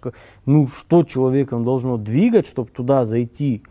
[0.45, 3.61] Ну что человеком должно двигать, чтобы туда зайти?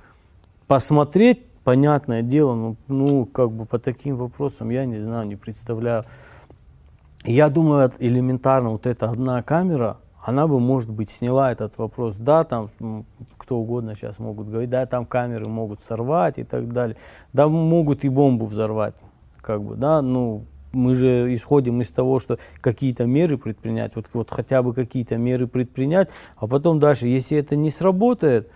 [0.69, 6.05] Посмотреть, понятное дело, ну, ну как бы по таким вопросам я не знаю, не представляю.
[7.25, 12.17] Я думаю, элементарно вот эта одна камера, она бы, может быть, сняла этот вопрос.
[12.17, 12.69] Да, там
[13.39, 16.97] кто угодно сейчас могут говорить, да, там камеры могут сорвать и так далее.
[17.33, 18.95] Да, могут и бомбу взорвать,
[19.41, 24.31] как бы, да, ну, мы же исходим из того, что какие-то меры предпринять, вот, вот
[24.31, 28.51] хотя бы какие-то меры предпринять, а потом дальше, если это не сработает,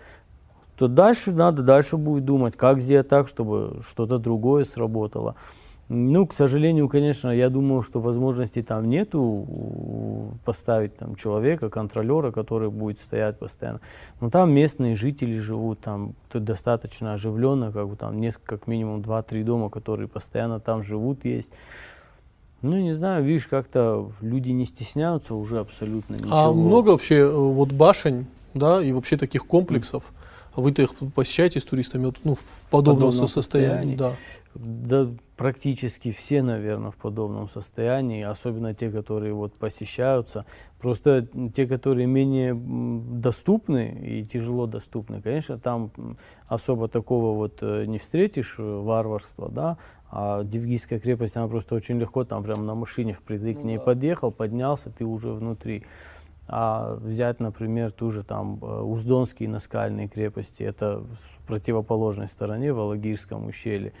[0.77, 5.35] то дальше надо, дальше будет думать, как сделать так, чтобы что-то другое сработало.
[5.87, 12.71] Ну, к сожалению, конечно, я думаю, что возможностей там нету поставить там человека, контролера, который
[12.71, 13.81] будет стоять постоянно.
[14.19, 19.01] Но там местные жители живут, там тут достаточно оживленно, как бы там несколько, как минимум
[19.01, 21.51] 2-3 дома, которые постоянно там живут, есть.
[22.63, 26.35] Ну, не знаю, видишь, как-то люди не стесняются уже абсолютно ничего.
[26.35, 30.11] А много вообще э, вот башень, да, и вообще таких комплексов?
[30.55, 33.95] Вы-то их посещаете с туристами вот, ну, в подобном подобном состоянии?
[33.95, 33.95] состоянии?
[33.97, 34.11] Да.
[34.55, 40.45] Да, практически все, наверное, в подобном состоянии, особенно те, которые вот посещаются.
[40.79, 45.91] Просто те, которые менее доступны и тяжело доступны, конечно, там
[46.47, 49.77] особо такого вот э, не встретишь э, варварства, да.
[50.09, 54.31] А Девгийская крепость, она просто очень легко, там прям на машине впритык к ней подъехал,
[54.31, 55.83] поднялся, ты уже внутри.
[56.47, 62.79] А взять, например, ту же там э, Уздонские наскальные крепости, это в противоположной стороне, в
[62.79, 63.93] Алагирском ущелье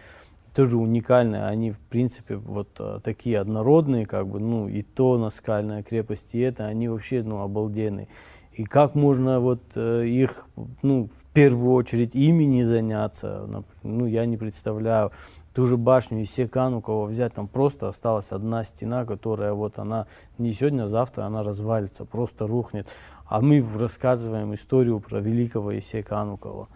[0.55, 5.83] тоже уникальные, они в принципе вот э, такие однородные, как бы, ну и то наскальная
[5.83, 8.07] крепость, и это, они вообще, ну, обалденные.
[8.53, 10.47] И как можно вот э, их,
[10.81, 15.11] ну, в первую очередь ими не заняться, ну, я не представляю.
[15.53, 20.07] Ту же башню Исекан, у кого взять, там просто осталась одна стена, которая вот она
[20.37, 22.87] не сегодня, а завтра она развалится, просто рухнет.
[23.25, 26.69] А мы рассказываем историю про великого Исеканукова.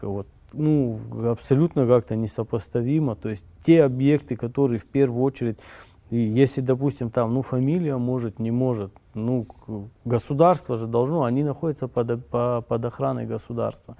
[0.00, 3.16] Вот ну, абсолютно как-то несопоставимо.
[3.16, 5.58] То есть те объекты, которые в первую очередь,
[6.10, 9.46] если, допустим, там, ну, фамилия может, не может, ну,
[10.04, 13.96] государство же должно, они находятся под, под охраной государства.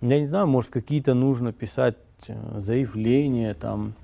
[0.00, 1.96] Я не знаю, может, какие-то нужно писать
[2.28, 3.94] э, заявления, там,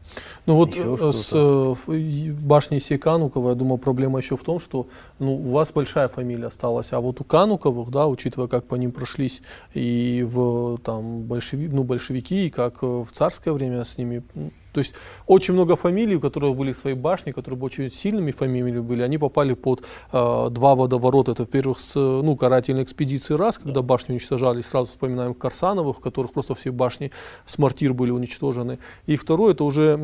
[0.46, 4.86] Ну вот э, с э, башней Канукова, я думаю, проблема еще в том, что
[5.18, 8.92] ну, у вас большая фамилия осталась, а вот у Кануковых, да, учитывая, как по ним
[8.92, 9.42] прошлись
[9.74, 14.22] и в там большеви, ну, большевики, и как в царское время с ними,
[14.72, 14.94] то есть
[15.26, 19.54] очень много фамилий, у которых были свои башни, которые очень сильными фамилиями были, они попали
[19.54, 21.32] под э, два водоворота.
[21.32, 26.32] Это, во-первых, с ну, карательной экспедиции раз, когда башни уничтожали, сразу вспоминаем Корсановых, у которых
[26.32, 27.10] просто все башни
[27.46, 28.78] с мортир были уничтожены.
[29.06, 29.96] И второе, это уже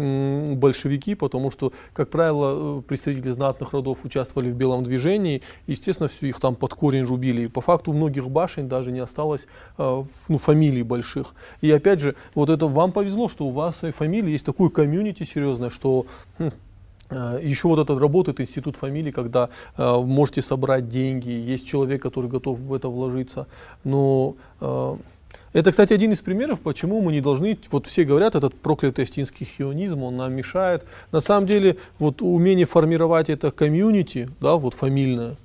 [0.55, 6.29] большевики, потому что, как правило, э, представители знатных родов участвовали в белом движении, естественно, все
[6.29, 7.43] их там под корень рубили.
[7.43, 9.47] И по факту у многих башен даже не осталось
[9.79, 11.35] э, ну, фамилий больших.
[11.61, 15.25] И опять же, вот это вам повезло, что у вас и фамилии есть такое комьюнити
[15.25, 16.07] серьезное, что
[16.39, 16.51] хм,
[17.11, 22.31] э, еще вот этот работает институт фамилий, когда э, можете собрать деньги, есть человек, который
[22.31, 23.47] готов в это вложиться.
[23.85, 24.97] Но э,
[25.53, 29.47] это, кстати, один из примеров, почему мы не должны, вот все говорят, этот проклятый астинский
[29.47, 30.85] хионизм, он нам мешает.
[31.13, 35.37] На самом деле, вот умение формировать это комьюнити, да, вот фамильное,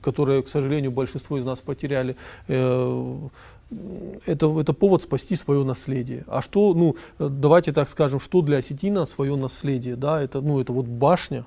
[0.00, 2.16] которое, к сожалению, большинство из нас потеряли,
[2.48, 3.16] э,
[4.26, 6.24] это, это повод спасти свое наследие.
[6.28, 10.72] А что, ну, давайте так скажем, что для осетина свое наследие, да, это, ну, это
[10.72, 11.44] вот башня,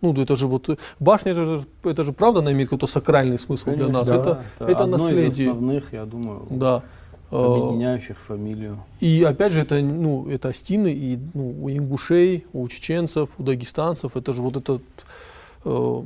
[0.00, 3.66] ну, это же вот башня, это же, это же правда, она имеет какой-то сакральный смысл
[3.66, 4.08] Конечно, для нас.
[4.08, 4.14] да.
[4.14, 5.46] это, это, это одно наследие.
[5.46, 6.82] из основных, я думаю, Да.
[7.30, 8.78] Объединяющих фамилию.
[9.00, 14.16] И опять же, это, ну, это остины и ну, у ингушей, у чеченцев, у дагестанцев.
[14.16, 14.82] Это же вот этот,
[15.64, 16.02] э,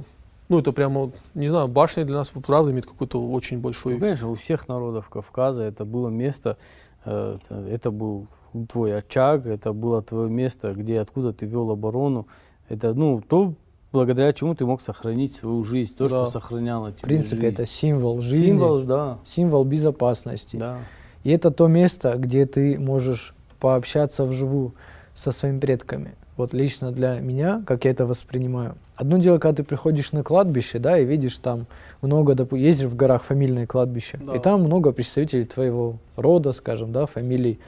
[0.48, 3.94] ну, это прямо, не знаю, башня для нас, правда, имеет какой-то очень большой...
[3.94, 6.56] Ну, Конечно, у всех народов Кавказа это было место,
[7.04, 8.26] э, это- это был
[8.68, 12.26] твой очаг, это было твое место, где откуда ты вел оборону.
[12.68, 13.54] Это, ну, то,
[13.92, 16.10] благодаря чему ты мог сохранить свою жизнь, то, Да.
[16.24, 17.46] что сохраняло тебе В принципе, жизнь.
[17.54, 20.56] это символ жизни, Символ, да, символ безопасности.
[20.56, 20.78] да.
[21.24, 24.74] И это то место, где ты можешь пообщаться вживую
[25.14, 26.14] со своими предками.
[26.36, 28.76] Вот лично для меня, как я это воспринимаю.
[28.96, 31.66] Одно дело, когда ты приходишь на кладбище, да, и видишь там
[32.00, 34.34] много, есть же в горах фамильное кладбище, Да.
[34.34, 37.58] и там много представителей твоего рода, скажем, да, фамилий.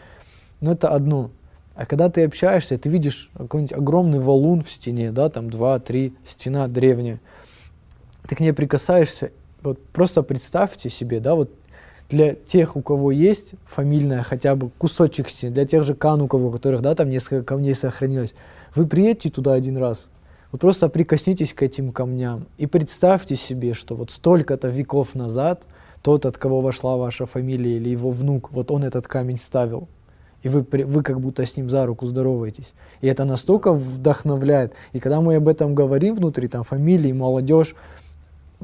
[0.61, 1.31] Но это одно.
[1.75, 6.67] А когда ты общаешься, ты видишь какой-нибудь огромный валун в стене, да, там два-три, стена
[6.69, 7.21] древняя.
[8.29, 9.31] Ты к ней прикасаешься,
[9.63, 11.51] вот просто представьте себе, да, вот
[12.15, 16.51] для тех, у кого есть фамильная хотя бы кусочек стены, для тех же кануков, у
[16.51, 18.33] которых, да, там несколько камней сохранилось,
[18.75, 20.11] вы приедете туда один раз,
[20.53, 25.65] вот просто прикоснитесь к этим камням и представьте себе, что вот столько-то веков назад
[26.03, 29.89] тот, от кого вошла ваша фамилия или его внук, вот он этот камень ставил.
[30.43, 32.75] И вы, вы как будто с ним за руку здороваетесь.
[33.01, 34.75] И это настолько вдохновляет.
[34.93, 37.75] И когда мы об этом говорим внутри, там, фамилии, молодежь,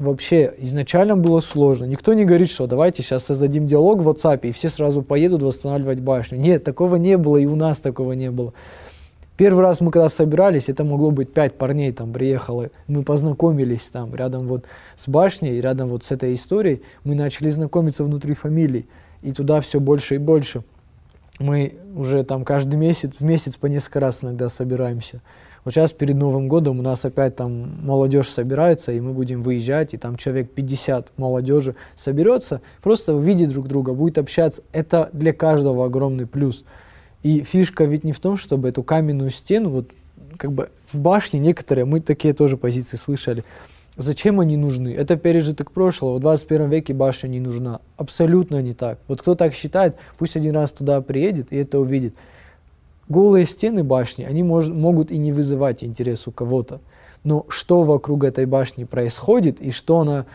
[0.01, 1.85] вообще изначально было сложно.
[1.85, 5.99] Никто не говорит, что давайте сейчас создадим диалог в WhatsApp, и все сразу поедут восстанавливать
[5.99, 6.37] башню.
[6.37, 8.53] Нет, такого не было, и у нас такого не было.
[9.37, 14.13] Первый раз мы когда собирались, это могло быть пять парней там приехало, мы познакомились там
[14.13, 14.65] рядом вот
[14.97, 18.87] с башней, рядом вот с этой историей, мы начали знакомиться внутри фамилий,
[19.23, 20.63] и туда все больше и больше.
[21.39, 25.21] Мы уже там каждый месяц, в месяц по несколько раз иногда собираемся.
[25.63, 29.93] Вот сейчас перед Новым годом у нас опять там молодежь собирается, и мы будем выезжать,
[29.93, 34.63] и там человек 50 молодежи соберется, просто увидит друг друга, будет общаться.
[34.71, 36.63] Это для каждого огромный плюс.
[37.21, 39.91] И фишка ведь не в том, чтобы эту каменную стену, вот
[40.37, 43.43] как бы в башне некоторые, мы такие тоже позиции слышали,
[43.97, 44.93] зачем они нужны?
[44.93, 47.81] Это пережиток прошлого, в 21 веке башня не нужна.
[47.97, 48.97] Абсолютно не так.
[49.07, 52.15] Вот кто так считает, пусть один раз туда приедет и это увидит.
[53.11, 56.79] Голые стены башни, они мож- могут и не вызывать интерес у кого-то.
[57.25, 60.27] Но что вокруг этой башни происходит и что она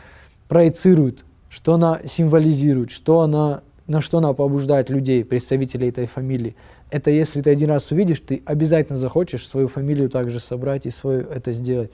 [0.47, 6.55] проецирует, что она символизирует, что она, на что она побуждает людей, представителей этой фамилии,
[6.91, 11.23] это если ты один раз увидишь, ты обязательно захочешь свою фамилию также собрать и свою
[11.23, 11.91] это сделать.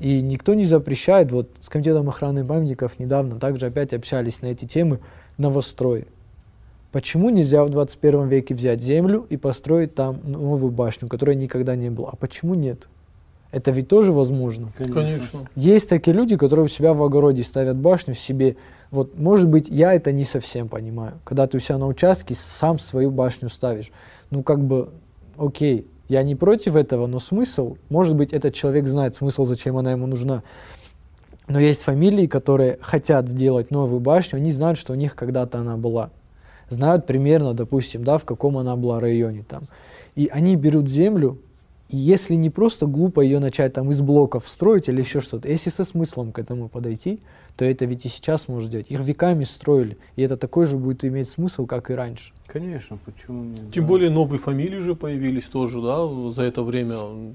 [0.00, 4.64] И никто не запрещает, вот с комитетом охраны памятников недавно также опять общались на эти
[4.64, 4.98] темы,
[5.38, 6.08] новострой.
[6.96, 11.90] Почему нельзя в 21 веке взять землю и построить там новую башню, которой никогда не
[11.90, 12.08] было?
[12.10, 12.88] А почему нет?
[13.50, 14.72] Это ведь тоже возможно.
[14.78, 15.46] Конечно.
[15.56, 18.56] Есть такие люди, которые у себя в огороде ставят башню себе.
[18.90, 21.18] Вот, может быть, я это не совсем понимаю.
[21.24, 23.92] Когда ты у себя на участке сам свою башню ставишь.
[24.30, 24.88] Ну, как бы,
[25.36, 29.90] окей, я не против этого, но смысл, может быть, этот человек знает смысл, зачем она
[29.90, 30.42] ему нужна.
[31.46, 35.76] Но есть фамилии, которые хотят сделать новую башню, они знают, что у них когда-то она
[35.76, 36.08] была.
[36.68, 39.64] Знают примерно, допустим, да, в каком она была районе там.
[40.14, 41.38] И они берут землю,
[41.88, 45.70] и если не просто глупо ее начать там из блоков строить или еще что-то, если
[45.70, 47.20] со смыслом к этому подойти,
[47.56, 48.90] то это ведь и сейчас может делать.
[48.90, 52.32] Их веками строили, и это такой же будет иметь смысл, как и раньше.
[52.46, 53.70] Конечно, почему нет?
[53.70, 53.88] Тем да.
[53.88, 57.34] более новые фамилии же появились тоже, да, за это время.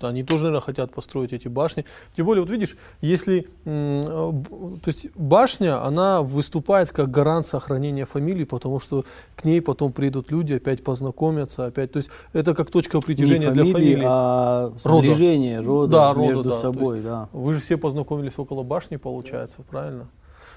[0.00, 1.84] Они тоже, наверное, хотят построить эти башни.
[2.14, 8.44] Тем более, вот видишь, если, б- то есть башня, она выступает как гарант сохранения фамилии,
[8.44, 9.04] потому что
[9.36, 13.50] к ней потом придут люди, опять познакомятся, опять, то есть это как точка Не притяжения
[13.50, 14.04] для фамилии, фамилии.
[14.06, 17.28] а сближение рода Да, рода, между да, собой, да.
[17.32, 20.08] Вы же все познакомились около башни, получается, правильно?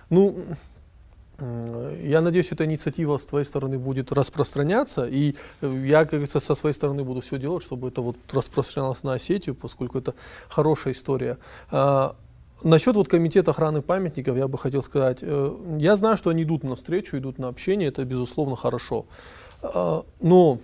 [0.10, 0.36] Ну,
[2.02, 6.56] я надеюсь, эта инициатива с твоей стороны будет распространяться, и э, я, как говорится, со
[6.56, 10.14] своей стороны буду все делать, чтобы это вот распространялось на Осетию, поскольку это
[10.50, 11.38] хорошая история.
[11.72, 12.16] А,
[12.62, 16.64] Насчет вот комитета охраны памятников я бы хотел сказать, э, я знаю, что они идут
[16.64, 19.06] навстречу, идут на общение, это безусловно хорошо.
[19.62, 20.60] А, Но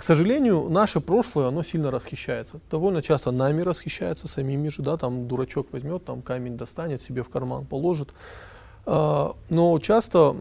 [0.00, 2.58] к сожалению, наше прошлое, оно сильно расхищается.
[2.70, 7.28] Довольно часто нами расхищается, самими же, да, там дурачок возьмет, там камень достанет, себе в
[7.28, 8.14] карман положит.
[8.86, 10.36] А, Но часто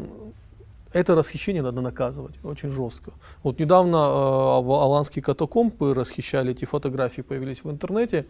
[0.94, 3.12] это расхищение надо наказывать очень жестко.
[3.44, 8.26] Вот недавно э, в аланские катакомбы расхищали эти фотографии, появились в интернете.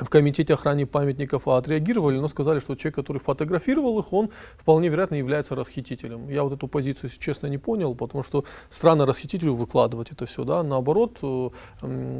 [0.00, 5.16] В комитете охраны памятников отреагировали, но сказали, что человек, который фотографировал их, он вполне вероятно
[5.16, 6.28] является расхитителем.
[6.28, 10.44] Я вот эту позицию, если честно, не понял, потому что странно расхитителю выкладывать это все.
[10.44, 10.62] Да?
[10.62, 11.50] Наоборот, э,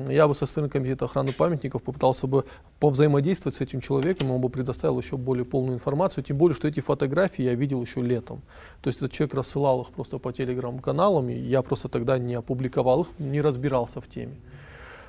[0.08, 2.44] я бы со стороны комитета охраны памятников попытался бы
[2.80, 6.80] повзаимодействовать с этим человеком, он бы предоставил еще более полную информацию, тем более, что эти
[6.80, 8.42] фотографии я видел еще летом.
[8.82, 13.02] То есть этот человек рассылал их просто по телеграм-каналам, и я просто тогда не опубликовал
[13.02, 14.36] их, не разбирался в теме.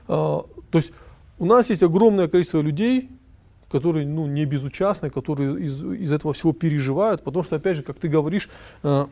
[0.08, 0.92] А, то есть
[1.40, 3.10] у нас есть огромное количество людей,
[3.72, 7.98] которые ну, не безучастны, которые из, из этого всего переживают, потому что, опять же, как
[7.98, 8.50] ты говоришь,
[8.84, 9.06] э,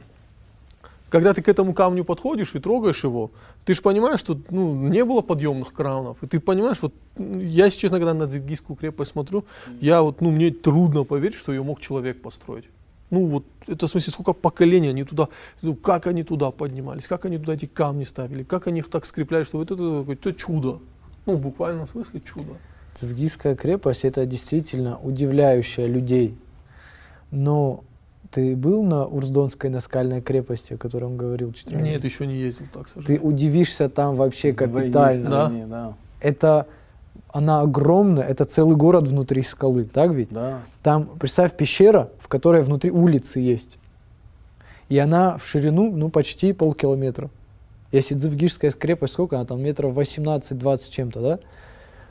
[1.10, 3.32] когда ты к этому камню подходишь и трогаешь его,
[3.66, 7.80] ты же понимаешь, что ну, не было подъемных кранов, и ты понимаешь, вот я, если
[7.80, 9.46] честно, когда на Двигийскую крепость смотрю,
[9.80, 12.66] я вот, ну, мне трудно поверить, что ее мог человек построить.
[13.10, 15.30] Ну вот, это в смысле, сколько поколений они туда,
[15.62, 19.06] ну, как они туда поднимались, как они туда эти камни ставили, как они их так
[19.06, 20.80] скрепляли, что вот это, это чудо.
[21.28, 22.54] Ну, в буквальном смысле чудо.
[23.00, 26.36] Цивгийская крепость это действительно удивляющая людей.
[27.30, 27.84] Но
[28.32, 31.54] ты был на Урздонской наскальной крепости, о которой он говорил?
[31.54, 35.30] Четыре Нет, еще не ездил так, Ты удивишься там вообще капитально.
[35.30, 35.50] Да?
[35.68, 35.94] да.
[36.22, 36.68] Это
[37.30, 40.30] она огромная, это целый город внутри скалы, так ведь?
[40.30, 40.62] Да.
[40.82, 43.78] Там, представь, пещера, в которой внутри улицы есть.
[44.90, 47.30] И она в ширину, ну, почти полкилометра.
[47.92, 51.40] Если Дзевгишская крепость, сколько она там, метров 18-20 чем-то, да?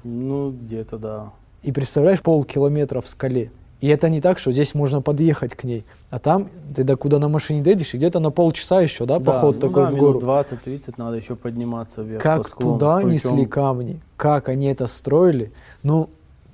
[0.04, 1.32] Ну, где-то, да.
[1.62, 3.50] И представляешь, полкилометра в скале.
[3.80, 5.84] И это не так, что здесь можно подъехать к ней.
[6.08, 9.32] А там ты до куда на машине доедешь, и где-то на полчаса еще, да, да
[9.32, 10.18] поход ну такой да, в гору.
[10.20, 12.74] 20-30 надо еще подниматься вверх Как по склону.
[12.74, 13.10] туда Причем...
[13.10, 15.52] несли камни, как они это строили.
[15.82, 16.08] Ну,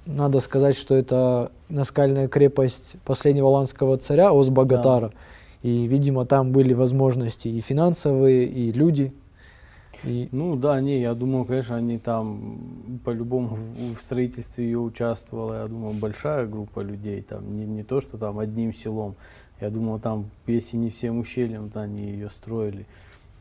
[0.04, 5.08] надо сказать, что это наскальная крепость последнего ланского царя Озбагатара.
[5.08, 5.14] Да.
[5.62, 9.12] И, видимо, там были возможности и финансовые, и люди.
[10.04, 10.28] И...
[10.32, 15.94] Ну да, не, я думаю, конечно, они там по-любому в, строительстве ее участвовала, я думаю,
[15.94, 19.14] большая группа людей, там не, не то, что там одним селом.
[19.60, 22.86] Я думаю, там, если не всем ущельем, то они ее строили.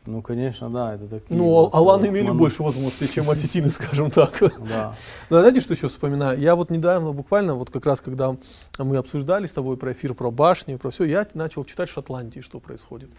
[0.04, 1.38] Ну, конечно, да, это такие...
[1.38, 2.36] Ну, вот, Аланы имели ман...
[2.36, 4.36] больше возможностей, чем осетины, скажем так.
[4.68, 4.96] Да.
[5.30, 6.40] Но знаете, что еще вспоминаю?
[6.40, 8.34] Я вот недавно, буквально, вот как раз, когда
[8.78, 12.40] мы обсуждали с тобой про эфир, про башни, про все, я начал читать в Шотландии,
[12.40, 13.10] что происходит.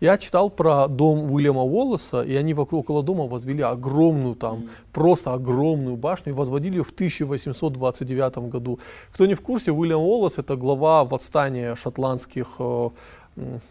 [0.00, 4.68] Я читал про дом Уильяма Уоллеса, и они вокруг, около дома возвели огромную там, mm.
[4.92, 8.78] просто огромную башню, и возводили ее в 1829 году.
[9.12, 12.88] Кто не в курсе, Уильям Уоллес это глава восстания шотландских э,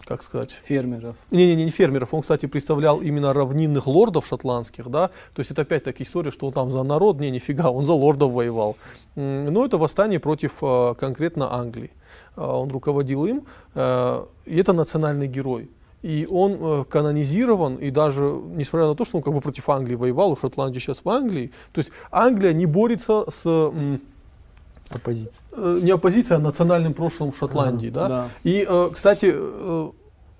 [0.06, 0.52] как сказать?
[0.52, 1.16] Фермеров.
[1.32, 2.14] Не-не-не, не фермеров.
[2.14, 5.10] Он, кстати, представлял именно равнинных лордов шотландских, да.
[5.34, 8.32] То есть это опять-таки история, что он там за народ, не, нифига, он за лордов
[8.32, 8.78] воевал.
[9.16, 11.92] Но это восстание против э, конкретно Англии.
[12.36, 13.46] Э, он руководил им,
[13.76, 15.70] э, и это национальный герой.
[16.02, 18.22] И он канонизирован, и даже
[18.56, 21.52] несмотря на то, что он как бы против Англии воевал, у Шотландии сейчас в Англии,
[21.74, 23.44] то есть Англия не борется с
[24.90, 25.44] Оппозиция.
[25.52, 27.90] Э, не оппозиция, а национальным прошлым в Шотландии.
[27.90, 28.08] А, да?
[28.08, 28.28] Да.
[28.44, 29.90] И, э, кстати, э,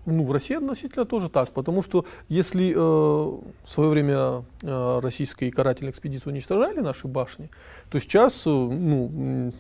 [0.06, 5.52] ну, в России относительно тоже так, потому что если э, в свое время э, российские
[5.52, 7.50] карательные экспедиции уничтожали наши башни,
[7.90, 9.54] то сейчас э, ну,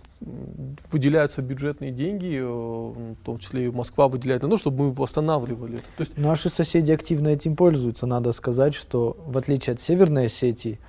[0.91, 5.75] выделяются бюджетные деньги, э, в том числе и Москва выделяет на то, чтобы мы восстанавливали
[5.75, 5.87] это.
[5.97, 6.17] То есть...
[6.17, 8.05] Наши соседи активно этим пользуются.
[8.05, 10.79] Надо сказать, что в отличие от Северной Осетии,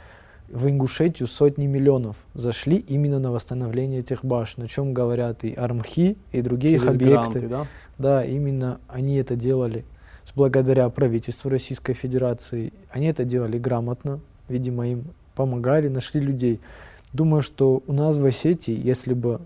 [0.50, 6.16] в Ингушетию сотни миллионов зашли именно на восстановление этих башен, о чем говорят и армхи,
[6.32, 7.38] и другие Через их объекты.
[7.40, 7.66] Гранты, да?
[7.98, 9.84] да, именно они это делали
[10.24, 12.72] с благодаря правительству Российской Федерации.
[12.90, 16.60] Они это делали грамотно, видимо, им помогали, нашли людей.
[17.12, 19.40] Думаю, что у нас в Осетии, если бы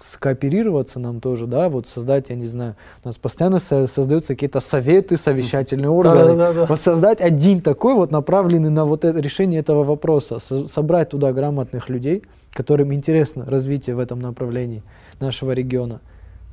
[0.00, 2.74] скооперироваться нам тоже, да, вот создать, я не знаю,
[3.04, 7.94] у нас постоянно создаются какие-то советы, совещательные органы, да, да, да, вот создать один такой
[7.94, 12.22] вот направленный на вот это решение этого вопроса, со собрать туда грамотных людей,
[12.52, 14.82] которым интересно развитие в этом направлении
[15.20, 16.00] нашего региона,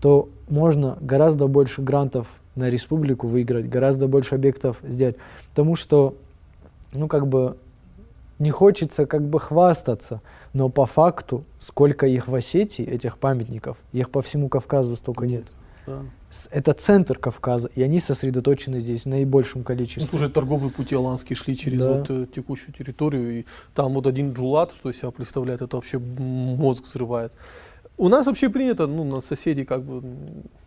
[0.02, 5.16] то можно гораздо больше грантов на республику выиграть, гораздо больше объектов сделать,
[5.50, 6.16] потому что,
[6.94, 7.56] ну, как бы,
[8.42, 10.22] не хочется как бы хвастаться,
[10.54, 15.46] но по факту, сколько их в Осетии, этих памятников, их по всему Кавказу столько нет.
[15.86, 16.02] Да.
[16.50, 20.02] Это центр Кавказа, и они сосредоточены здесь в наибольшем количестве.
[20.02, 21.94] Ну, слушай, торговые пути аланские шли через да.
[21.94, 26.00] вот э, текущую территорию, и там вот один джулат, что из себя представляет, это вообще
[26.00, 27.34] мозг взрывает.
[27.98, 30.02] У нас вообще принято, ну, на соседей как бы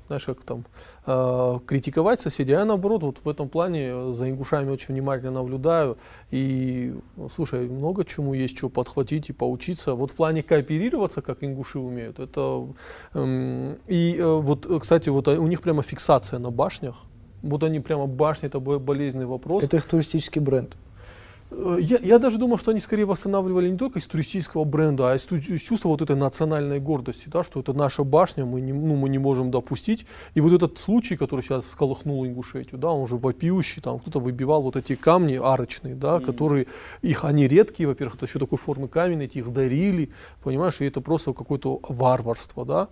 [0.06, 0.64] знаешь, как там,
[1.06, 2.52] э, критиковать соседей.
[2.54, 5.96] А я наоборот, вот в этом плане за ингушами очень внимательно наблюдаю.
[6.30, 6.94] И,
[7.30, 9.94] слушай, много чему есть, что подхватить и поучиться.
[9.94, 12.66] Вот в плане кооперироваться, как ингуши умеют, это...
[13.14, 17.04] Э, и э, вот, кстати, вот у них прямо фиксация на башнях.
[17.42, 19.64] Вот они прямо башни, это болезненный вопрос.
[19.64, 20.76] Это их туристический бренд.
[21.56, 25.16] Э, Я, я даже думал, что они скорее восстанавливали не только из туристического бренда, а
[25.16, 28.96] из, из чувства вот этой национальной гордости, да, что это наша башня, мы не, ну,
[28.96, 30.06] мы не можем допустить.
[30.34, 34.62] И вот этот случай, который сейчас всколыхнул Ингушетию, да, он уже вопиющий, там кто-то выбивал
[34.62, 36.66] вот эти камни арочные, да, которые,
[37.02, 40.10] их, они редкие, во-первых, это еще такой формы камень, эти их дарили,
[40.42, 42.88] понимаешь, и это просто какое-то варварство, да.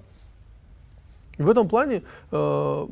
[1.39, 2.87] И в этом плане э,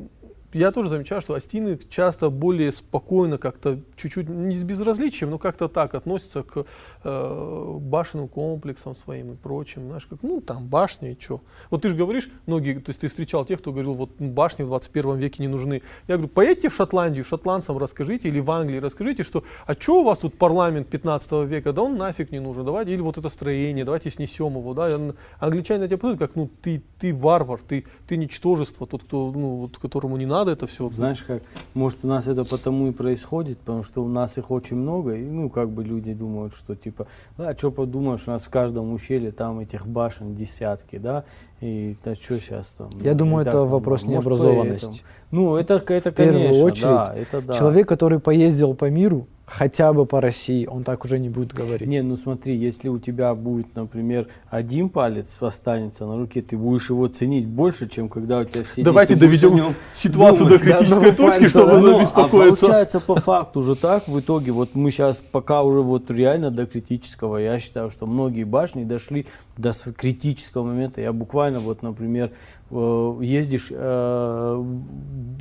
[0.53, 5.67] я тоже замечаю, что астины часто более спокойно, как-то чуть-чуть не с безразличием, но как-то
[5.67, 6.65] так относятся к
[7.03, 9.87] э, башенным комплексам своим и прочим.
[9.87, 11.41] Знаешь, как, ну там башня и что.
[11.69, 14.67] Вот ты же говоришь, многие, то есть ты встречал тех, кто говорил, вот башни в
[14.67, 15.81] 21 веке не нужны.
[16.07, 20.03] Я говорю, поедьте в Шотландию, шотландцам расскажите, или в Англии расскажите, что, а что у
[20.03, 23.85] вас тут парламент 15 века, да он нафиг не нужен, давайте, или вот это строение,
[23.85, 25.13] давайте снесем его, да.
[25.39, 29.55] Англичане на тебя посмотрят, как, ну ты, ты варвар, ты, ты ничтожество, тот, кто, ну,
[29.57, 30.89] вот, которому не надо это все.
[30.89, 34.77] Знаешь как, может у нас это потому и происходит, потому что у нас их очень
[34.77, 38.49] много, и ну как бы люди думают, что типа, а что подумаешь, у нас в
[38.49, 41.23] каждом ущелье там этих башен десятки, да,
[41.59, 42.89] и да что сейчас там.
[43.01, 44.85] Я думаю, так это вопрос Может, необразованности.
[44.85, 45.09] поэтому.
[45.31, 47.53] Ну это, это первую конечно, очередь, да, это да.
[47.53, 51.87] Человек, который поездил по миру, хотя бы по России, он так уже не будет говорить.
[51.87, 56.89] Не, ну смотри, если у тебя будет, например, один палец останется на руке, ты будешь
[56.89, 60.77] его ценить больше, чем когда у тебя все Давайте доведем нем ситуацию думать, до да,
[60.77, 62.65] критической ну, точки, пальца, чтобы да, Ну, забеспокоиться.
[62.65, 66.49] А получается по факту уже так в итоге, вот мы сейчас пока уже вот реально
[66.49, 69.27] до критического, я считаю, что многие башни дошли
[69.61, 71.01] до критического момента.
[71.01, 72.31] Я буквально вот, например,
[72.69, 74.63] э, ездишь э,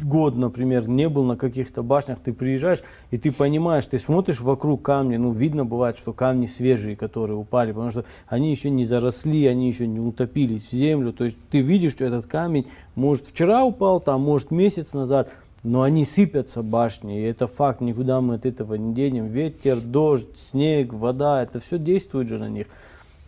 [0.03, 4.83] год, например, не был на каких-то башнях, ты приезжаешь и ты понимаешь, ты смотришь вокруг
[4.83, 9.47] камни, ну видно бывает, что камни свежие, которые упали, потому что они еще не заросли,
[9.47, 13.65] они еще не утопились в землю, то есть ты видишь, что этот камень, может вчера
[13.65, 15.31] упал, там, может месяц назад,
[15.63, 19.27] но они сыпятся башни, и это факт, никуда мы от этого не денем.
[19.27, 22.67] Ветер, дождь, снег, вода, это все действует же на них.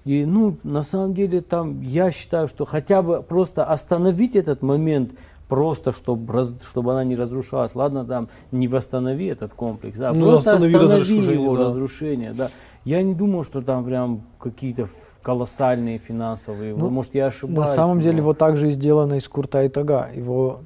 [0.04, 5.12] И, ну, на самом деле, там, я считаю, что хотя бы просто остановить этот момент,
[5.48, 7.74] просто чтобы, чтобы она не разрушалась.
[7.74, 11.64] Ладно, там, не восстанови этот комплекс, да, Ну, просто останови останови, его да.
[11.66, 12.50] разрушение, да.
[12.84, 14.88] Я не думаю, что там прям какие-то
[15.22, 17.68] колоссальные финансовые, Ну, может, я ошибаюсь.
[17.68, 20.08] На самом деле но- вот так же и сделано из Курта и Тага.
[20.14, 20.60] Его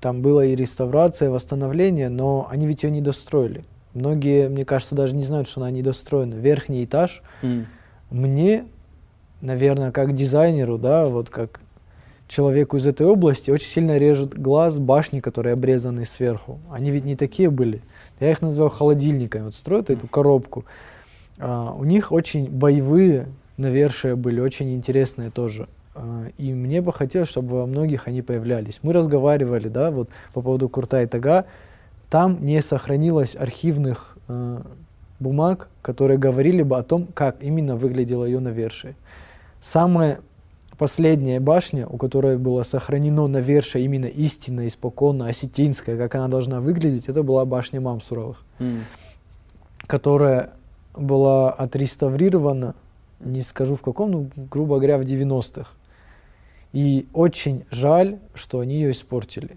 [0.00, 3.64] там была и реставрация, и восстановление, но они ведь ее не достроили.
[3.94, 6.34] Многие, мне кажется, даже не знают, что она недостроена.
[6.34, 7.66] Верхний этаж М.
[8.10, 8.64] мне,
[9.42, 11.60] наверное, как дизайнеру, да, вот как
[12.28, 16.60] человеку из этой области, очень сильно режет глаз башни, которые обрезаны сверху.
[16.70, 17.82] Они ведь не такие были.
[18.20, 19.44] Я их называю холодильниками.
[19.44, 20.64] Вот строят эту коробку.
[21.38, 23.26] А, у них очень боевые
[23.58, 25.68] навершия были, очень интересные тоже.
[25.94, 28.78] А, и мне бы хотелось, чтобы во многих они появлялись.
[28.82, 31.44] Мы разговаривали, да, вот по поводу Курта и Тага.
[32.08, 34.60] Там не сохранилось архивных э,
[35.18, 38.94] бумаг, которые говорили бы о том, как именно выглядело ее навершие.
[39.62, 40.20] Самая
[40.76, 47.08] последняя башня, у которой было сохранено навершие именно истинно, испоконно, осетинская, как она должна выглядеть,
[47.08, 48.84] это была башня Мамсуровых, М.
[49.86, 50.50] которая
[50.96, 52.74] была отреставрирована,
[53.20, 55.70] не скажу в каком, ну, грубо говоря, в 90-х.
[56.72, 59.56] И очень жаль, что они ее испортили.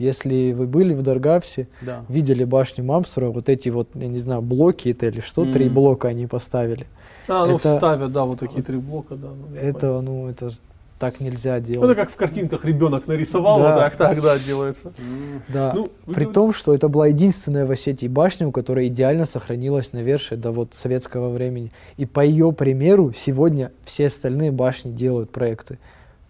[0.00, 2.04] Если вы были в Даргавсе, Да.
[2.08, 5.74] видели башню Мамсура, вот эти вот, я не знаю, блоки это или что, три Мгм.
[5.74, 6.86] блока они поставили.
[7.28, 9.28] А, ну Это- ставят, да, вот такие три блока, да.
[9.28, 9.54] ну.
[9.54, 10.50] Это, ну, это
[10.98, 11.90] так нельзя Ну, делать.
[11.90, 13.68] Это как в картинках ребенок нарисовал, Да.
[13.74, 14.92] вот так, так, да, делается.
[14.98, 15.42] М.
[15.48, 15.72] Да.
[15.74, 19.26] Ну, вы При говорите- том, что это была единственная в Осетии башня, у которой идеально
[19.26, 21.70] сохранилась навершие до вот советского времени.
[21.98, 25.78] И по ее примеру сегодня все остальные башни делают проекты.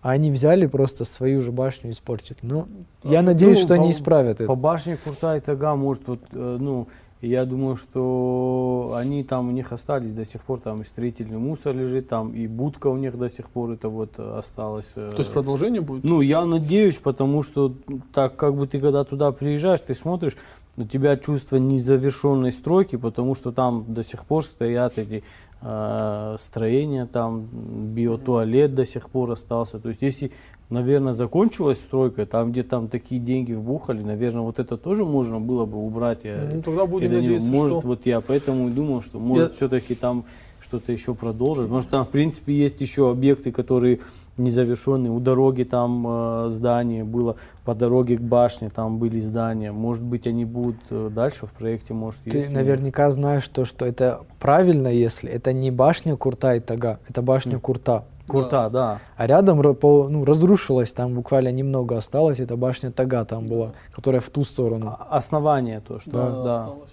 [0.03, 2.39] А они взяли просто свою же башню и испортили.
[2.43, 2.67] Ну,
[3.05, 4.55] я надеюсь, Ну, что они по- исправят По это.
[4.55, 6.89] башне Курта и Тага, может, вот, э, ну,
[7.21, 11.75] я думаю, что они там у них остались до сих пор, там и строительный мусор
[11.77, 14.93] лежит, там и будка у них до сих пор это вот осталось.
[14.97, 16.03] э, То есть продолжение будет?
[16.03, 17.75] Ну, я надеюсь, потому что
[18.15, 20.37] так как бы ты когда туда приезжаешь, ты смотришь,
[20.79, 25.23] у тебя чувство незавершенной стройки, потому что там до сих пор стоят эти
[25.63, 27.49] э, строения, там
[27.95, 29.79] биотуалет до сих пор остался.
[29.79, 30.33] То есть если,
[30.69, 35.67] наверное, закончилась стройка, там где там такие деньги вбухали, наверное, вот это тоже можно было
[35.67, 36.21] бы убрать.
[36.25, 37.89] Я- Ну, тогда будем это не- надеяться, может, что...
[37.89, 40.25] вот я поэтому и думал, что может все-таки там
[40.61, 41.65] что-то еще продолжит.
[41.65, 44.01] Потому что там, в принципе, есть еще объекты, которые
[44.37, 45.11] незавершенные.
[45.13, 49.73] У дороги там э, здание было, по дороге к башне там были здания.
[49.73, 52.53] Может быть, они будут э, дальше в проекте, может, Ты есть.
[52.53, 57.55] наверняка знаешь то, что это правильно, если это не башня Курта и Тага, это башня
[57.55, 57.61] М.
[57.61, 58.05] Курта.
[58.27, 59.01] Курта, да.
[59.17, 64.31] А рядом ну, разрушилась, там буквально немного осталось, это башня Тага там была, которая в
[64.31, 64.97] ту сторону.
[64.99, 66.31] А- Основание то, что, Да.
[66.31, 66.65] да.
[66.65, 66.91] осталось.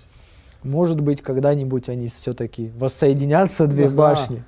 [0.64, 4.44] Может быть, когда-нибудь они все-таки воссоединятся, две башни.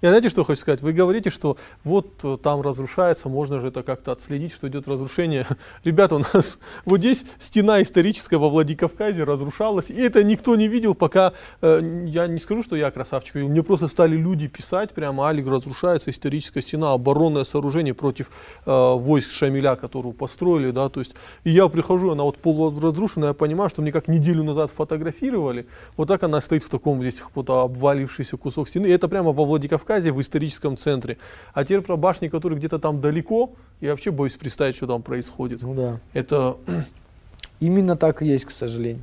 [0.00, 0.80] Я знаете, что хочу сказать?
[0.80, 5.46] Вы говорите, что вот э, там разрушается, можно же это как-то отследить, что идет разрушение.
[5.84, 10.94] Ребята, у нас вот здесь стена историческая во Владикавказе разрушалась, и это никто не видел,
[10.94, 15.46] пока, э, я не скажу, что я красавчик, мне просто стали люди писать, прямо, Алик,
[15.46, 18.30] разрушается историческая стена, оборонное сооружение против
[18.66, 21.14] э, войск Шамиля, которую построили, да, то есть,
[21.44, 25.66] и я прихожу, она вот полуразрушенная, я понимаю, что мне как неделю назад фотографировали,
[25.96, 29.44] вот так она стоит в таком здесь вот обвалившийся кусок стены, и это прямо во
[29.44, 29.81] Владикавказе,
[30.12, 31.18] в историческом центре.
[31.54, 35.62] А теперь про башни, которые где-то там далеко, я вообще боюсь представить, что там происходит.
[35.62, 36.00] Ну да.
[36.12, 36.56] Это
[37.60, 39.02] Именно так и есть, к сожалению.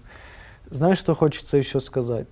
[0.70, 2.28] Знаешь, что хочется еще сказать?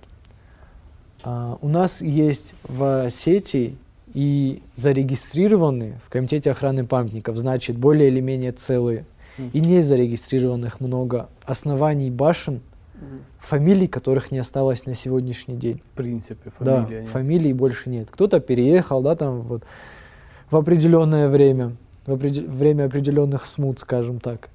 [1.22, 3.76] А, у нас есть в сети
[4.14, 9.04] и зарегистрированные в Комитете охраны памятников, значит, более или менее целые,
[9.38, 9.50] Мгм.
[9.52, 12.60] и не зарегистрированных много оснований башен,
[13.38, 15.80] фамилий, которых не осталось на сегодняшний день.
[15.84, 17.00] В принципе, Да, фамилия.
[17.02, 17.10] нет.
[17.10, 18.08] фамилий больше нет.
[18.10, 19.62] Кто-то переехал, да, там вот
[20.50, 21.76] в определенное время,
[22.06, 24.48] в опреде- время определенных смут, скажем так.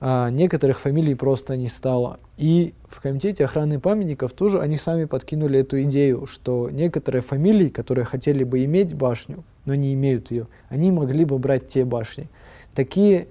[0.00, 2.20] А некоторых фамилий просто не стало.
[2.36, 8.04] И в комитете охраны памятников тоже они сами подкинули эту идею, что некоторые фамилии, которые
[8.04, 12.28] хотели бы иметь башню, но не имеют ее, они могли бы брать те башни.
[12.76, 13.26] Такие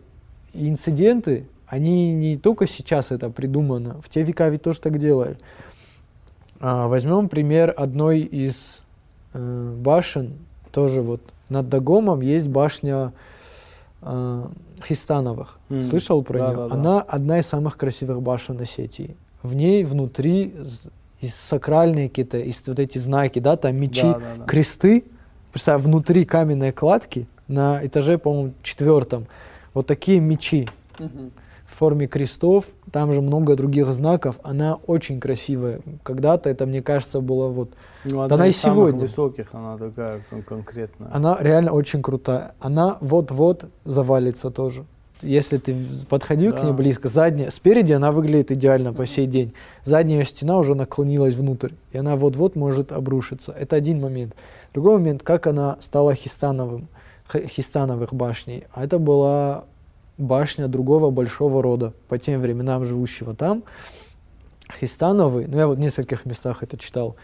[0.53, 5.37] инциденты, они не только сейчас это придумано, в те века ведь тоже так делали.
[6.59, 8.81] А, возьмем пример одной из
[9.33, 10.33] э, башен,
[10.71, 13.11] тоже вот над Дагомом есть башня
[14.01, 14.45] э,
[14.83, 15.59] Хистановых.
[15.69, 16.57] М, Слышал про да, нее?
[16.57, 16.75] да, да.
[16.75, 19.15] Она одна из самых красивых башен Осетии.
[19.43, 20.53] В ней внутри
[21.19, 24.45] из сакральные какие-то, из вот эти знаки, да, там мечи, Да, да, да.
[24.45, 25.03] кресты.
[25.51, 29.25] Представь, внутри каменной кладки на этаже, по-моему, четвертом.
[29.73, 30.69] Вот такие мечи
[31.67, 35.81] в форме крестов, там же много других знаков, она очень красивая.
[36.01, 37.69] Когда-то это, мне кажется, было вот...
[38.05, 39.01] Ну, Да одна она и из самых сегодня.
[39.01, 41.09] высоких, она такая кон- конкретная.
[41.13, 42.53] Она реально очень крутая.
[42.59, 44.85] Она вот-вот завалится тоже.
[45.21, 45.75] Если ты
[46.09, 46.73] подходил к ней Да.
[46.73, 49.53] близко, задняя, спереди она выглядит идеально по сей день.
[49.83, 53.51] Задняя стена уже наклонилась внутрь, и она вот-вот может обрушиться.
[53.51, 54.33] Это один момент.
[54.73, 56.87] Другой момент, как она стала хистановым,
[57.33, 58.65] хистановых башней.
[58.73, 59.65] А это была
[60.17, 63.63] башня другого большого рода, по тем временам живущего там.
[64.79, 67.15] Хистановый, ну я вот в нескольких местах это читал,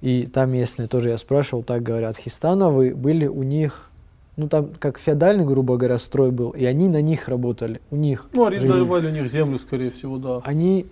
[0.00, 3.90] и там местные тоже я спрашивал, так говорят, Хистановы были у них,
[4.36, 8.28] ну там как феодальный, грубо говоря, строй был, и они на них работали, у них.
[8.32, 10.40] ну, арендовали у них землю, скорее всего, да.
[10.44, 10.86] Они,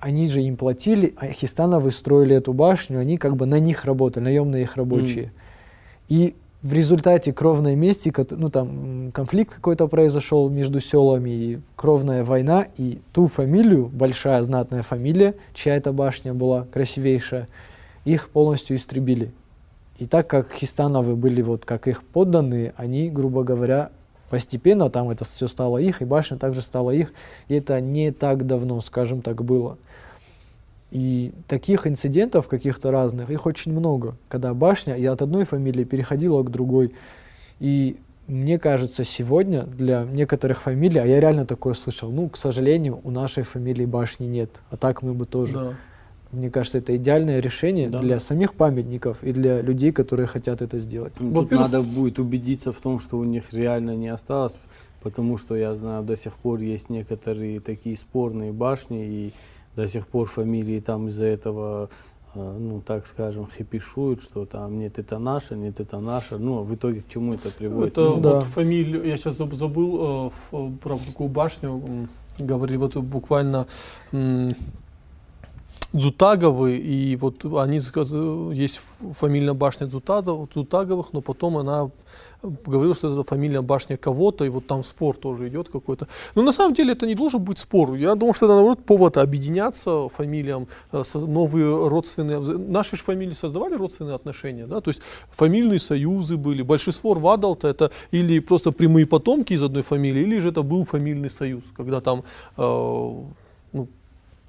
[0.00, 4.24] они же им платили, а Хистановы строили эту башню, они как бы на них работали,
[4.24, 5.32] наемные их рабочие.
[6.08, 12.66] И в результате кровной мести, ну там конфликт какой-то произошел между селами, и кровная война,
[12.76, 17.48] и ту фамилию, большая знатная фамилия, чья эта башня была красивейшая,
[18.04, 19.32] их полностью истребили.
[19.98, 23.90] И так как Хистановы были вот как их подданные, они, грубо говоря,
[24.28, 27.12] постепенно там это все стало их, и башня также стала их,
[27.48, 29.78] и это не так давно, скажем так, было.
[30.90, 36.42] И таких инцидентов каких-то разных, их очень много, когда башня и от одной фамилии переходила
[36.42, 36.94] к другой.
[37.60, 43.00] И мне кажется, сегодня для некоторых фамилий, а я реально такое слышал, ну, к сожалению,
[43.04, 45.54] у нашей фамилии башни нет, а так мы бы тоже.
[45.54, 45.74] Да.
[46.32, 47.98] Мне кажется, это идеальное решение Да.
[47.98, 51.12] для самих памятников и для людей, которые хотят это сделать.
[51.14, 54.54] Тут Во-первых- надо будет убедиться в том, что у них реально не осталось,
[55.02, 59.32] потому что я знаю, до сих пор есть некоторые такие спорные башни, и
[59.80, 61.88] до сих пор фамилии там из-за этого,
[62.34, 66.36] э, ну так скажем, хипишуют, что там нет, это наше, нет, это наше.
[66.38, 67.92] Ну, в итоге к чему это приводит?
[67.92, 68.34] Это Ну, да.
[68.34, 72.08] вот фамилию, я сейчас забыл э, ф- про такую башню,
[72.38, 73.66] говорили вот буквально
[75.92, 77.80] Дзутаговы, и вот они
[78.54, 78.80] есть
[79.18, 81.90] фамильная башня Дзутаговых, но потом она
[82.42, 86.06] говорила, что это фамильная башня кого-то, и вот там спор тоже идет какой-то.
[86.34, 87.94] Но на самом деле это не должен быть спор.
[87.94, 92.38] Я думаю, что это наоборот повод объединяться фамилиям, э, новые родственные.
[92.38, 96.62] Наши же фамилии создавали родственные отношения, да, то есть фамильные союзы были.
[96.62, 101.30] Большинство Рвадалта это или просто прямые потомки из одной фамилии, или же это был фамильный
[101.30, 102.24] союз, когда там
[102.56, 103.22] э,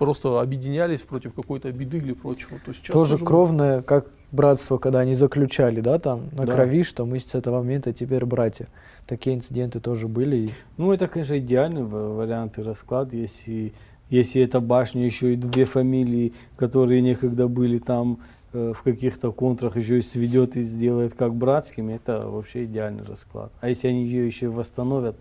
[0.02, 2.58] просто объединялись против какой-то беды или прочего.
[2.66, 6.54] То есть сейчас тоже тоже кровное, как братство, когда они заключали, да, там, на Да.
[6.56, 8.68] крови, что мы с этого момента теперь братья.
[9.06, 10.36] Такие инциденты тоже были.
[10.38, 13.74] и Ну, это, конечно, идеальный ва- вариант и расклад, если,
[14.10, 18.18] если эта башня еще и две фамилии, которые некогда были там
[18.54, 23.52] э, в каких-то контрах, еще и сведет и сделает как братскими, это вообще идеальный расклад.
[23.62, 25.16] А если они ее еще и восстановят,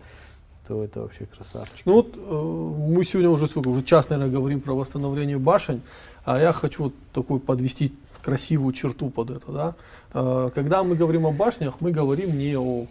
[0.67, 1.85] то это вообще красавчик.
[1.85, 5.81] Ну вот э, мы сегодня уже сколько, уже час, наверное, говорим про восстановление башен,
[6.25, 9.75] а я хочу вот такую подвести красивую черту под это, да.
[10.13, 12.85] Э, когда мы говорим о башнях, мы говорим не о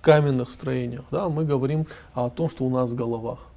[0.00, 3.49] каменных строениях, да, мы говорим о том, что у нас в головах.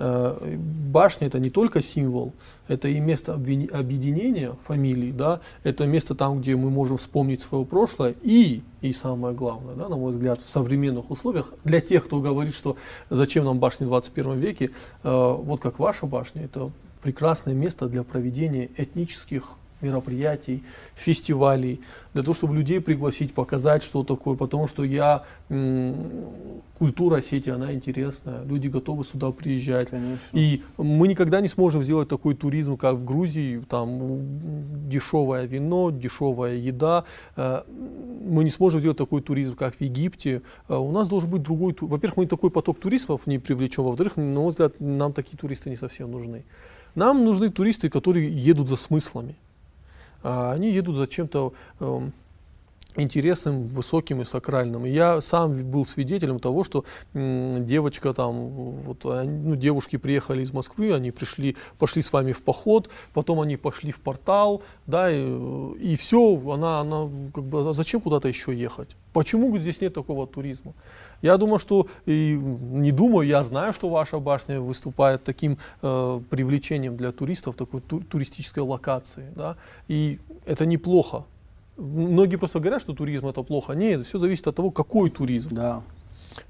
[0.00, 2.32] Э, башня это не только символ,
[2.68, 8.14] это и место объединения фамилий, да, это место там, где мы можем вспомнить свое прошлое
[8.22, 12.54] и, и самое главное, да, на мой взгляд, в современных условиях, для тех, кто говорит,
[12.54, 12.76] что
[13.10, 14.70] зачем нам башни в 21 веке,
[15.02, 16.70] э, вот как ваша башня, это
[17.02, 20.62] прекрасное место для проведения этнических мероприятий,
[20.94, 21.80] фестивалей,
[22.14, 25.24] для того, чтобы людей пригласить, показать, что такое, потому что я,
[26.78, 29.90] культура Осетии, она интересная, люди готовы сюда приезжать.
[29.90, 30.18] Конечно.
[30.32, 36.56] И мы никогда не сможем сделать такой туризм, как в Грузии, там дешевое вино, дешевая
[36.56, 37.04] еда.
[37.36, 37.62] Э,
[38.28, 40.42] Мы не сможем сделать такой туризм, как в Египте.
[40.68, 41.76] Э, У нас должен быть другой.
[41.80, 45.76] Во-первых, мы такой поток туристов не привлечем, во-вторых, на мой взгляд, нам такие туристы не
[45.76, 46.44] совсем нужны.
[46.94, 49.34] Нам нужны туристы, которые едут за смыслами.
[50.22, 52.12] А Они едут за чем-то эм,
[52.96, 54.84] интересным, высоким и сакральным.
[54.86, 60.42] И я сам был свидетелем того, что м, девочка там, вот, они- ну, девушки приехали
[60.42, 65.10] из Москвы, они пришли, пошли с вами в поход, потом они пошли в портал, да,
[65.10, 68.96] и, все, она, она как бы, а зачем куда-то еще ехать?
[69.12, 70.74] Почему здесь нет такого туризма?
[71.22, 72.38] Я думаю, что, и
[72.72, 78.00] не думаю, я знаю, что ваша башня выступает таким э, привлечением для туристов, такой ту-
[78.00, 79.56] туристической локации, да,
[79.88, 81.24] и это неплохо.
[81.76, 83.72] Многие просто говорят, что туризм это плохо.
[83.74, 85.54] Нет, все зависит от того, какой туризм.
[85.54, 85.82] Да.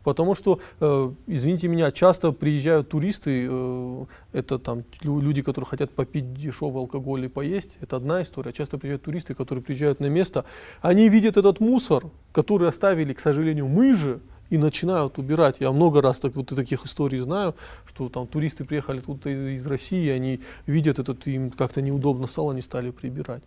[0.05, 5.91] Потому что, э, извините меня, часто приезжают туристы, э, это там лю- люди, которые хотят
[5.91, 8.53] попить дешевый алкоголь и поесть, это одна история.
[8.53, 10.45] Часто приезжают туристы, которые приезжают на место,
[10.83, 14.21] они видят этот мусор, который оставили, к сожалению, мы же,
[14.51, 15.61] и начинают убирать.
[15.61, 17.55] Я много раз так, вот таких историй знаю,
[17.87, 22.63] что там туристы приехали тут из, России, они видят этот, им как-то неудобно стало, они
[22.63, 23.43] стали прибирать.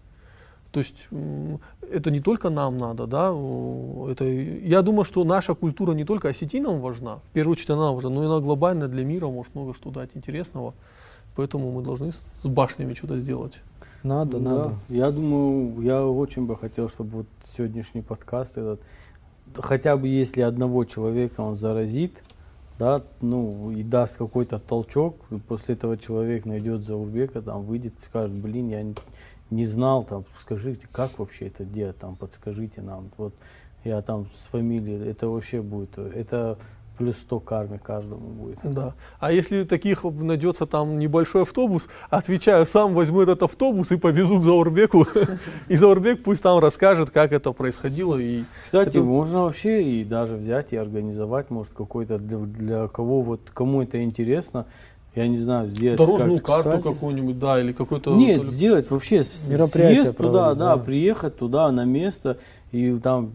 [0.72, 1.08] То есть
[1.92, 3.28] это не только нам надо, да,
[4.10, 8.10] это, я думаю, что наша культура не только осетинам важна, в первую очередь она важна,
[8.10, 10.74] но и она глобально для мира может много что дать интересного,
[11.36, 13.60] поэтому мы должны с, с башнями что-то сделать.
[14.04, 14.50] Надо, Да.
[14.50, 14.76] надо.
[14.88, 17.28] Я думаю, я очень бы хотел, чтобы вот
[17.58, 18.80] сегодняшний подкаст этот,
[19.58, 22.24] хотя бы если одного человека он заразит,
[22.80, 28.70] да, ну и даст какой-то толчок, после этого человек найдет Заурбека, там выйдет, скажет, блин,
[28.70, 28.96] я не,
[29.52, 33.36] не знал, там, скажите, как вообще это делать, там, подскажите нам, вот
[33.84, 36.58] я там с фамилией, это вообще будет, это
[37.02, 38.60] плюс 100 карме каждому будет.
[38.64, 38.94] Да.
[39.20, 44.44] А если таких найдется там небольшой автобус, отвечаю, сам возьму этот автобус и повезу к
[44.44, 45.08] Заурбеку,
[45.68, 48.18] и Заурбек пусть там расскажет, как это происходило.
[48.18, 53.22] И Кстати, Это- можно вообще и даже взять и организовать, может, какой-то для, для кого
[53.22, 54.66] вот кому это интересно,
[55.14, 58.16] я не знаю, сделать дорожную как- карту кстати, какую-нибудь, да, или какой-то...
[58.16, 60.78] Нет, ли- сделать вообще Мероприятие съезд туда, да, да.
[60.78, 62.38] приехать туда на место,
[62.72, 63.30] и там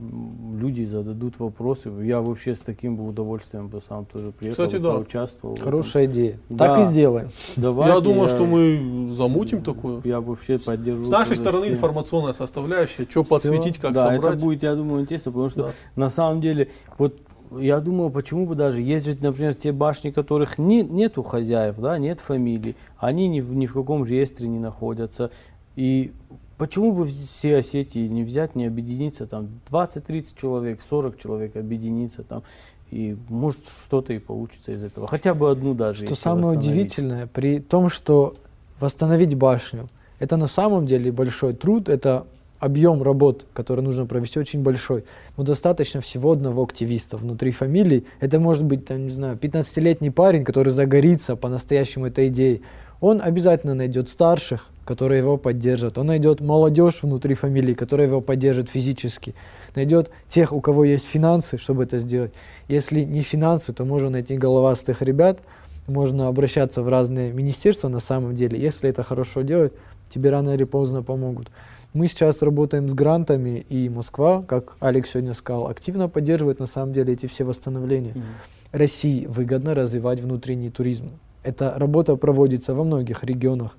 [0.58, 1.90] люди зададут вопросы.
[2.02, 4.92] Я вообще с таким бы удовольствием бы сам тоже приехал, Кстати, да.
[4.92, 5.56] поучаствовал.
[5.62, 6.38] Хорошая идея.
[6.48, 6.68] Да.
[6.76, 7.28] Так и сделаем.
[7.56, 10.00] Давайте Я думаю, что мы замутим такую.
[10.04, 11.04] Я вообще поддержу.
[11.04, 11.74] С нашей стороны всем.
[11.74, 14.36] информационная составляющая, что подсветить, как да, собрать.
[14.36, 15.68] это будет, я думаю, интересно, потому что Да.
[15.96, 17.16] на самом деле, вот
[17.52, 21.98] я думаю, почему бы даже есть же, например, те башни, которых не, нету хозяев, да,
[21.98, 25.30] нет фамилий, они ни в, ни в каком реестре не находятся.
[25.76, 26.12] И
[26.58, 32.42] почему бы все Осетии не взять, не объединиться, там 20-30 человек, 40 человек объединиться там,
[32.90, 35.06] и может что-то и получится из этого.
[35.06, 36.06] Хотя бы одну даже.
[36.06, 38.34] Что самое удивительное, при том, что
[38.80, 39.88] восстановить башню,
[40.18, 42.26] это на самом деле большой труд, это
[42.58, 45.04] объем работ, который нужно провести, очень большой.
[45.36, 48.04] Но достаточно всего одного активиста внутри фамилии.
[48.20, 52.62] Это может быть, там, не знаю, 15-летний парень, который загорится по-настоящему этой идеей.
[53.00, 55.98] Он обязательно найдет старших, которые его поддержат.
[55.98, 59.34] Он найдет молодежь внутри фамилии, которая его поддержит физически.
[59.74, 62.32] Найдет тех, у кого есть финансы, чтобы это сделать.
[62.68, 65.40] Если не финансы, то можно найти головастых ребят,
[65.86, 68.58] можно обращаться в разные министерства на самом деле.
[68.58, 69.72] Если это хорошо делать,
[70.08, 71.48] тебе рано или поздно помогут.
[71.96, 76.92] Мы сейчас работаем с грантами, и Москва, как Алекс сегодня сказал, активно поддерживает на самом
[76.92, 78.12] деле эти все восстановления.
[78.14, 78.24] Мгм.
[78.72, 81.12] России выгодно развивать внутренний туризм.
[81.42, 83.78] Эта работа проводится во многих регионах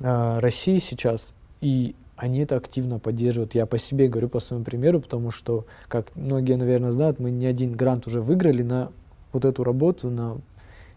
[0.00, 3.56] а, России сейчас, и они это активно поддерживают.
[3.56, 7.46] Я по себе говорю, по своему примеру, потому что, как многие, наверное, знают, мы не
[7.46, 8.92] один грант уже выиграли на
[9.32, 10.36] вот эту работу, на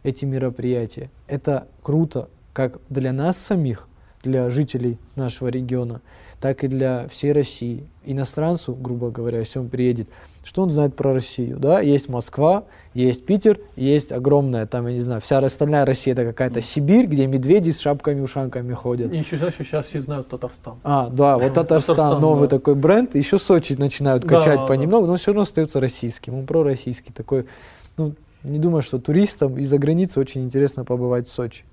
[0.04, 1.10] эти мероприятия.
[1.26, 3.88] Это круто как для нас самих,
[4.24, 6.02] для жителей нашего региона,
[6.40, 7.84] так и для всей России.
[8.06, 10.08] Иностранцу, грубо говоря, если он приедет,
[10.44, 11.58] что он знает про Россию?
[11.58, 11.80] Да?
[11.80, 16.62] Есть Москва, есть Питер, есть огромная, там, я не знаю, вся остальная Россия это какая-то
[16.62, 19.12] Сибирь, где медведи с шапками-ушанками ходят.
[19.12, 20.76] И еще чаще сейчас все знают Татарстан.
[20.84, 22.58] А, да, вот Татарстан, Татарстан, новый да.
[22.58, 24.66] такой бренд, еще Сочи начинают Да, качать да.
[24.66, 27.46] понемногу, но все равно остается российским, он пророссийский такой.
[27.96, 28.14] Ну,
[28.44, 31.64] не думаю, что туристам из-за границы очень интересно побывать в Сочи.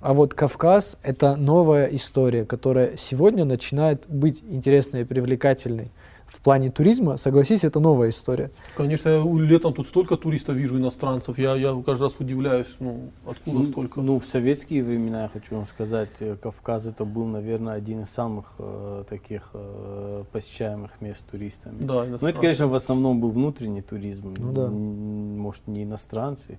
[0.00, 5.90] А вот Кавказ– это новая история, которая сегодня начинает быть интересной и привлекательной.
[6.28, 8.52] В плане туризма, согласись, это новая история.
[8.76, 11.36] Конечно, я летом тут столько туристов вижу, иностранцев.
[11.36, 14.00] Я, я каждый раз удивляюсь, ну, откуда Ну, столько.
[14.00, 18.10] Ну, в советские времена, я хочу вам сказать, э, Кавказ это был, наверное, один из
[18.10, 21.78] самых э, таких э, посещаемых мест туристами.
[21.80, 24.68] да, Ну, это, конечно, в основном был внутренний туризм, Ну да.
[24.68, 26.58] может, не иностранцы,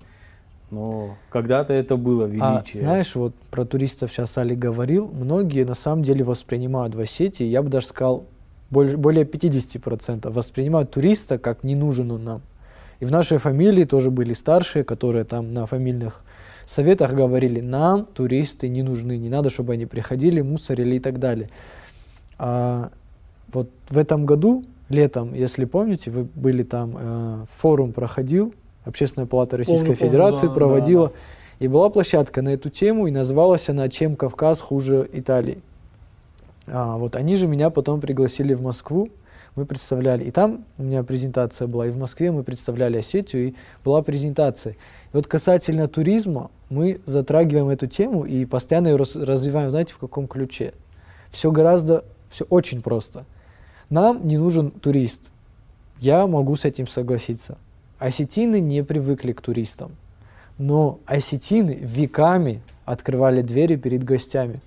[0.72, 2.84] но когда-то это было А величие.
[2.84, 7.62] знаешь, вот про туристов сейчас Али говорил, многие на самом деле воспринимают в Осетии, я
[7.62, 8.26] бы даже сказал,
[8.70, 12.42] более 50% воспринимают туриста как не нам.
[13.00, 16.22] И в нашей фамилии тоже были старшие, которые там на фамильных
[16.68, 21.50] советах говорили, нам туристы не нужны, не надо, чтобы они приходили, мусорили и так далее.
[22.38, 22.92] А
[23.52, 28.54] вот в этом году, летом, если помните, вы были там, э, форум проходил,
[28.90, 31.14] Общественная палата Российской Помню, помню, Федерации да, проводила, да,
[31.60, 35.60] и была площадка на эту тему, и называлась она «Чем Кавказ хуже Италии?».
[36.68, 39.10] А, вот они же меня потом пригласили в Москву,
[39.56, 43.56] мы представляли, и там у меня презентация была, и в Москве мы представляли Осетию, и
[43.84, 44.74] была презентация.
[44.74, 44.76] И
[45.14, 50.74] вот касательно туризма, мы затрагиваем эту тему и постоянно ее развиваем, знаете, в каком ключе?
[51.32, 53.26] Все гораздо, все очень просто.
[53.90, 55.32] Нам не нужен турист.
[56.00, 57.58] Я могу с этим согласиться.
[58.00, 59.92] Осетины не привыкли к туристам.
[60.58, 64.62] Но осетины веками открывали двери перед гостями.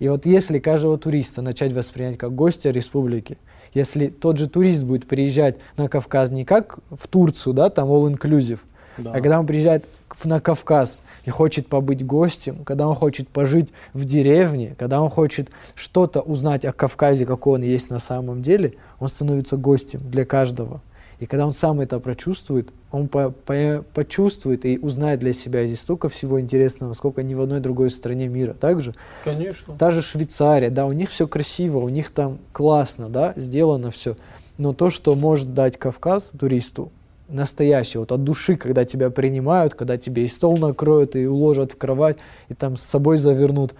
[0.00, 3.38] И вот если каждого туриста начать воспринять как гостя республики,
[3.74, 8.12] если тот же турист будет приезжать на Кавказ не как в Турцию, да, там all
[8.12, 8.58] inclusive,
[8.98, 9.10] Да.
[9.10, 9.84] а когда он приезжает
[10.24, 15.48] на Кавказ и хочет побыть гостем, когда он хочет пожить в деревне, когда он хочет
[15.74, 20.80] что-то узнать о Кавказе, какой он есть на самом деле, он становится гостем для каждого.
[21.24, 25.80] И когда он сам это прочувствует, он по- по- почувствует и узнает для себя здесь
[25.80, 28.52] столько всего интересного, сколько ни в одной другой стране мира.
[28.52, 28.94] Также
[29.24, 29.74] Конечно.
[29.78, 34.18] та же Швейцария, да, у них все красиво, у них там классно, да, сделано все.
[34.58, 36.92] Но то, что может дать Кавказ туристу,
[37.30, 41.78] настоящий, вот от души, когда тебя принимают, когда тебе и стол накроют, и уложат в
[41.78, 42.18] кровать,
[42.50, 43.74] и там с собой завернут.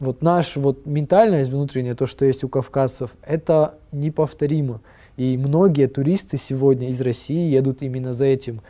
[0.00, 4.82] Вот наш вот ментальность внутренняя, то, что есть у кавказцев, это неповторимо.
[5.16, 8.60] И многие туристы сегодня из России едут именно за этим.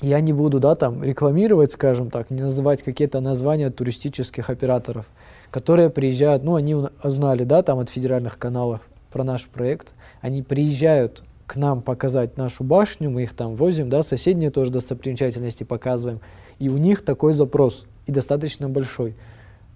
[0.00, 5.06] Я не буду, да, там рекламировать, скажем так, не называть какие-то названия туристических операторов,
[5.50, 8.80] которые приезжают, ну, они узнали, да, там от федеральных каналов
[9.10, 9.88] про наш проект,
[10.20, 15.64] они приезжают к нам показать нашу башню, мы их там возим, да, соседние тоже достопримечательности
[15.64, 16.20] показываем,
[16.58, 19.14] и у них такой запрос, и достаточно большой.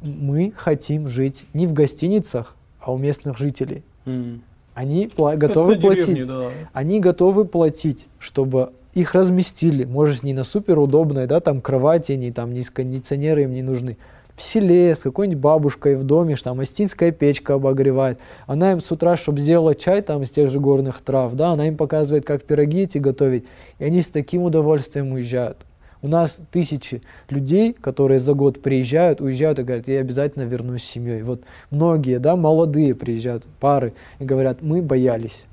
[0.03, 3.83] Мы хотим жить не в гостиницах, а у местных жителей.
[4.05, 4.43] М.
[4.75, 6.27] Они пла- готовы платить.
[6.27, 6.51] да.
[6.73, 12.31] Они готовы платить, чтобы их разместили, может, не на супер удобной, да, там кровати, не
[12.31, 13.97] там не с кондиционеры им не нужны.
[14.35, 18.19] В селе с какой-нибудь бабушкой в доме, что там остинская печка обогревает.
[18.47, 21.69] Она им с утра, чтобы сделала чай там из тех же горных трав, да, она
[21.69, 23.45] им показывает, как пироги эти готовить.
[23.79, 25.59] И они с таким удовольствием уезжают.
[26.03, 27.01] У нас тысячи
[27.31, 31.23] людей, которые за год приезжают, уезжают и говорят, я обязательно вернусь с семьей.
[31.23, 35.45] Вот многие, да, молодые приезжают, пары, и говорят, мы боялись.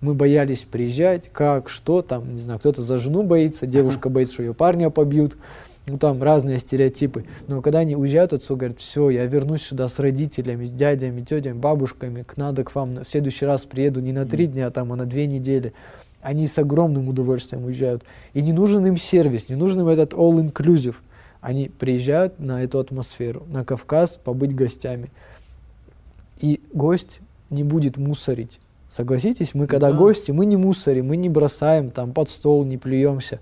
[0.00, 4.42] Мы боялись приезжать, как, что там, не знаю, кто-то за жену боится, девушка боится, что
[4.44, 5.36] ее парня побьют,
[5.88, 7.24] ну там разные стереотипы.
[7.48, 11.58] Но когда они уезжают отсюда, говорят, все, я вернусь сюда с родителями, с дядями, тетями,
[11.58, 14.96] бабушками, к надо к вам, в следующий раз приеду не на три дня, там, а
[14.96, 15.72] на две недели.
[16.20, 18.02] Они с огромным удовольствием уезжают.
[18.34, 20.96] И не нужен им сервис, не нужен им этот all-inclusive.
[21.40, 25.10] Они приезжают на эту атмосферу, на Кавказ, побыть гостями.
[26.40, 28.58] И гость не будет мусорить.
[28.90, 29.96] Согласитесь, мы когда Да.
[29.96, 33.40] гости, мы не мусорим, мы не бросаем там под стол, не плюемся.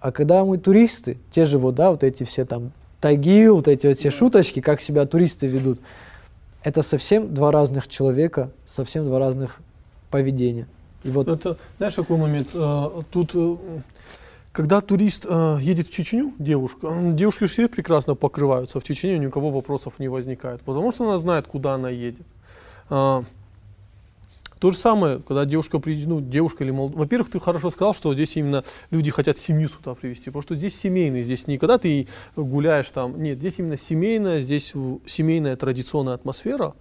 [0.00, 3.86] А когда мы туристы, те же вот, да, вот эти все там тагил, вот эти
[3.86, 5.80] вот все шуточки, как себя туристы ведут,
[6.62, 9.60] это совсем два разных человека, совсем два разных
[10.10, 10.66] поведения.
[11.06, 12.48] И вот Это, знаешь, какой момент?
[12.52, 13.56] Э, Тут, э,
[14.50, 18.80] когда турист э, едет в Чечню, девушка, девушки все прекрасно покрываются.
[18.80, 22.26] В Чечне у кого вопросов не возникает, потому что она знает, куда она едет.
[24.58, 26.98] То же самое, когда девушка приедет, ну, девушка или молодой.
[27.00, 30.74] Во-первых, ты хорошо сказал, что здесь именно люди хотят семью сюда привезти, потому что здесь
[30.74, 34.72] семейный, здесь не когда ты гуляешь там, нет, здесь именно семейная, здесь
[35.04, 36.72] семейная традиционная атмосфера,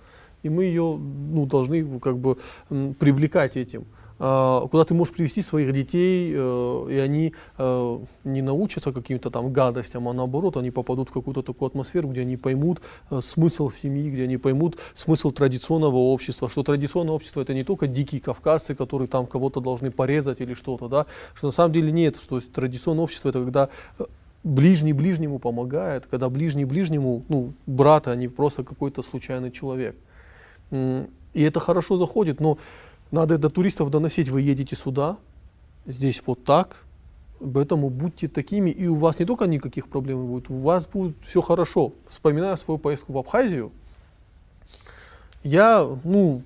[0.42, 2.38] и мы ее ну, должны как бы
[2.70, 3.86] привлекать этим.
[4.18, 9.52] А, куда ты можешь привести своих детей, э, и они э, не научатся каким-то там
[9.52, 14.10] гадостям, а наоборот, они попадут в какую-то такую атмосферу, где они поймут э, смысл семьи,
[14.10, 19.10] где они поймут смысл традиционного общества, что традиционное общество это не только дикие кавказцы, которые
[19.10, 23.30] там кого-то должны порезать или что-то, да, что на самом деле нет, что традиционное общество
[23.30, 23.70] это когда
[24.46, 29.98] ближний ближнему помогает, когда ближний ближнему, ну, брат, а не просто какой-то случайный человек.
[30.72, 32.58] И это хорошо заходит, но
[33.12, 35.18] надо до туристов доносить, вы едете сюда,
[35.86, 36.84] здесь вот так,
[37.40, 41.42] поэтому будьте такими, и у вас не только никаких проблем будет, у вас будет все
[41.42, 41.94] хорошо.
[42.08, 43.72] Вспоминая свою поездку в Абхазию,
[45.44, 46.42] я, ну,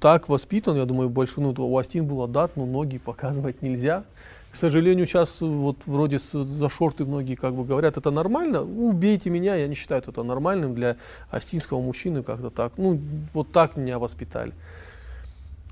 [0.00, 4.04] так воспитан, я думаю, большой, ну, у Астин был дат, но ноги показывать нельзя.
[4.52, 9.56] К сожалению, сейчас вот вроде за шорты многие как бы говорят, это нормально, убейте меня,
[9.56, 10.96] я не считаю это нормальным для
[11.28, 12.74] астинского мужчины как-то так.
[12.76, 13.00] Ну,
[13.32, 14.52] вот так меня воспитали.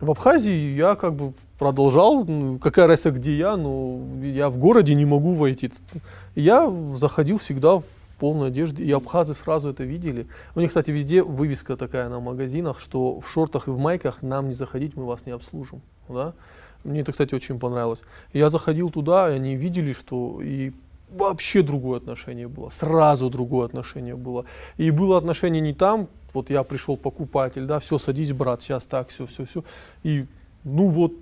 [0.03, 4.95] В Абхазии я как бы продолжал, ну, какая разница, где я, но я в городе
[4.97, 5.71] не могу войти.
[6.35, 7.85] Я заходил всегда в
[8.19, 10.27] полной одежде, и абхазы сразу это видели.
[10.57, 14.49] У них, кстати, везде вывеска такая на магазинах, что в шортах и в майках нам
[14.49, 15.83] не заходить, мы вас не обслужим.
[16.09, 16.35] Да?
[16.83, 18.03] Мне это, кстати, очень понравилось.
[18.33, 20.73] Я заходил туда, и они видели, что и
[21.13, 24.45] вообще другое отношение было, сразу другое отношение было.
[24.77, 29.09] И было отношение не там, вот я пришел покупатель, да, все, садись, брат, сейчас так,
[29.09, 29.65] все, все, все.
[30.03, 30.27] И,
[30.65, 31.13] ну вот,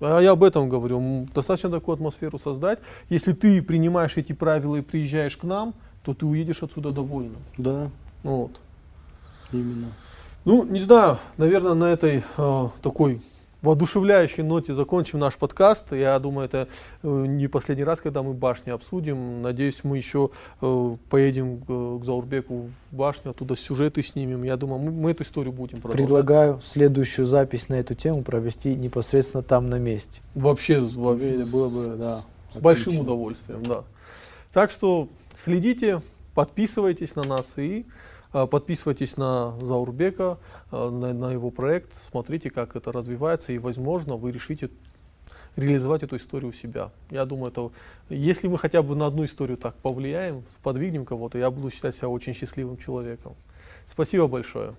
[0.00, 2.78] а я об этом говорю, достаточно такую атмосферу создать.
[3.10, 7.42] Если ты принимаешь эти правила и приезжаешь к нам, то ты уедешь отсюда довольным.
[7.58, 7.90] Да.
[8.22, 8.60] Вот.
[9.52, 9.88] Именно.
[10.44, 13.20] Ну, не знаю, наверное, на этой э, такой
[13.62, 15.92] воодушевляющей ноте закончим наш подкаст.
[15.92, 16.68] Я думаю, это
[17.02, 19.42] э, не последний раз, когда мы башни обсудим.
[19.42, 20.30] Надеюсь, мы еще
[20.60, 24.42] э, поедем к Заурбеку в башню, оттуда сюжеты снимем.
[24.42, 26.06] Я думаю, мы, мы эту историю будем продолжать.
[26.06, 30.20] Предлагаю следующую запись на эту тему провести непосредственно там на месте.
[30.34, 33.84] Вообще, вообще было бы, да, с большим удовольствием, да.
[34.52, 36.02] Так что следите,
[36.34, 37.86] подписывайтесь на нас и
[38.32, 40.38] подписывайтесь на Заурбека,
[40.70, 44.70] а, на, на его проект, смотрите, как это развивается, и, возможно, вы решите
[45.56, 46.90] реализовать эту историю у себя.
[47.10, 47.70] Я думаю, это,
[48.08, 52.08] если мы хотя бы на одну историю так повлияем, подвигнем кого-то, я буду считать себя
[52.08, 53.34] очень счастливым человеком.
[53.86, 54.74] Спасибо большое.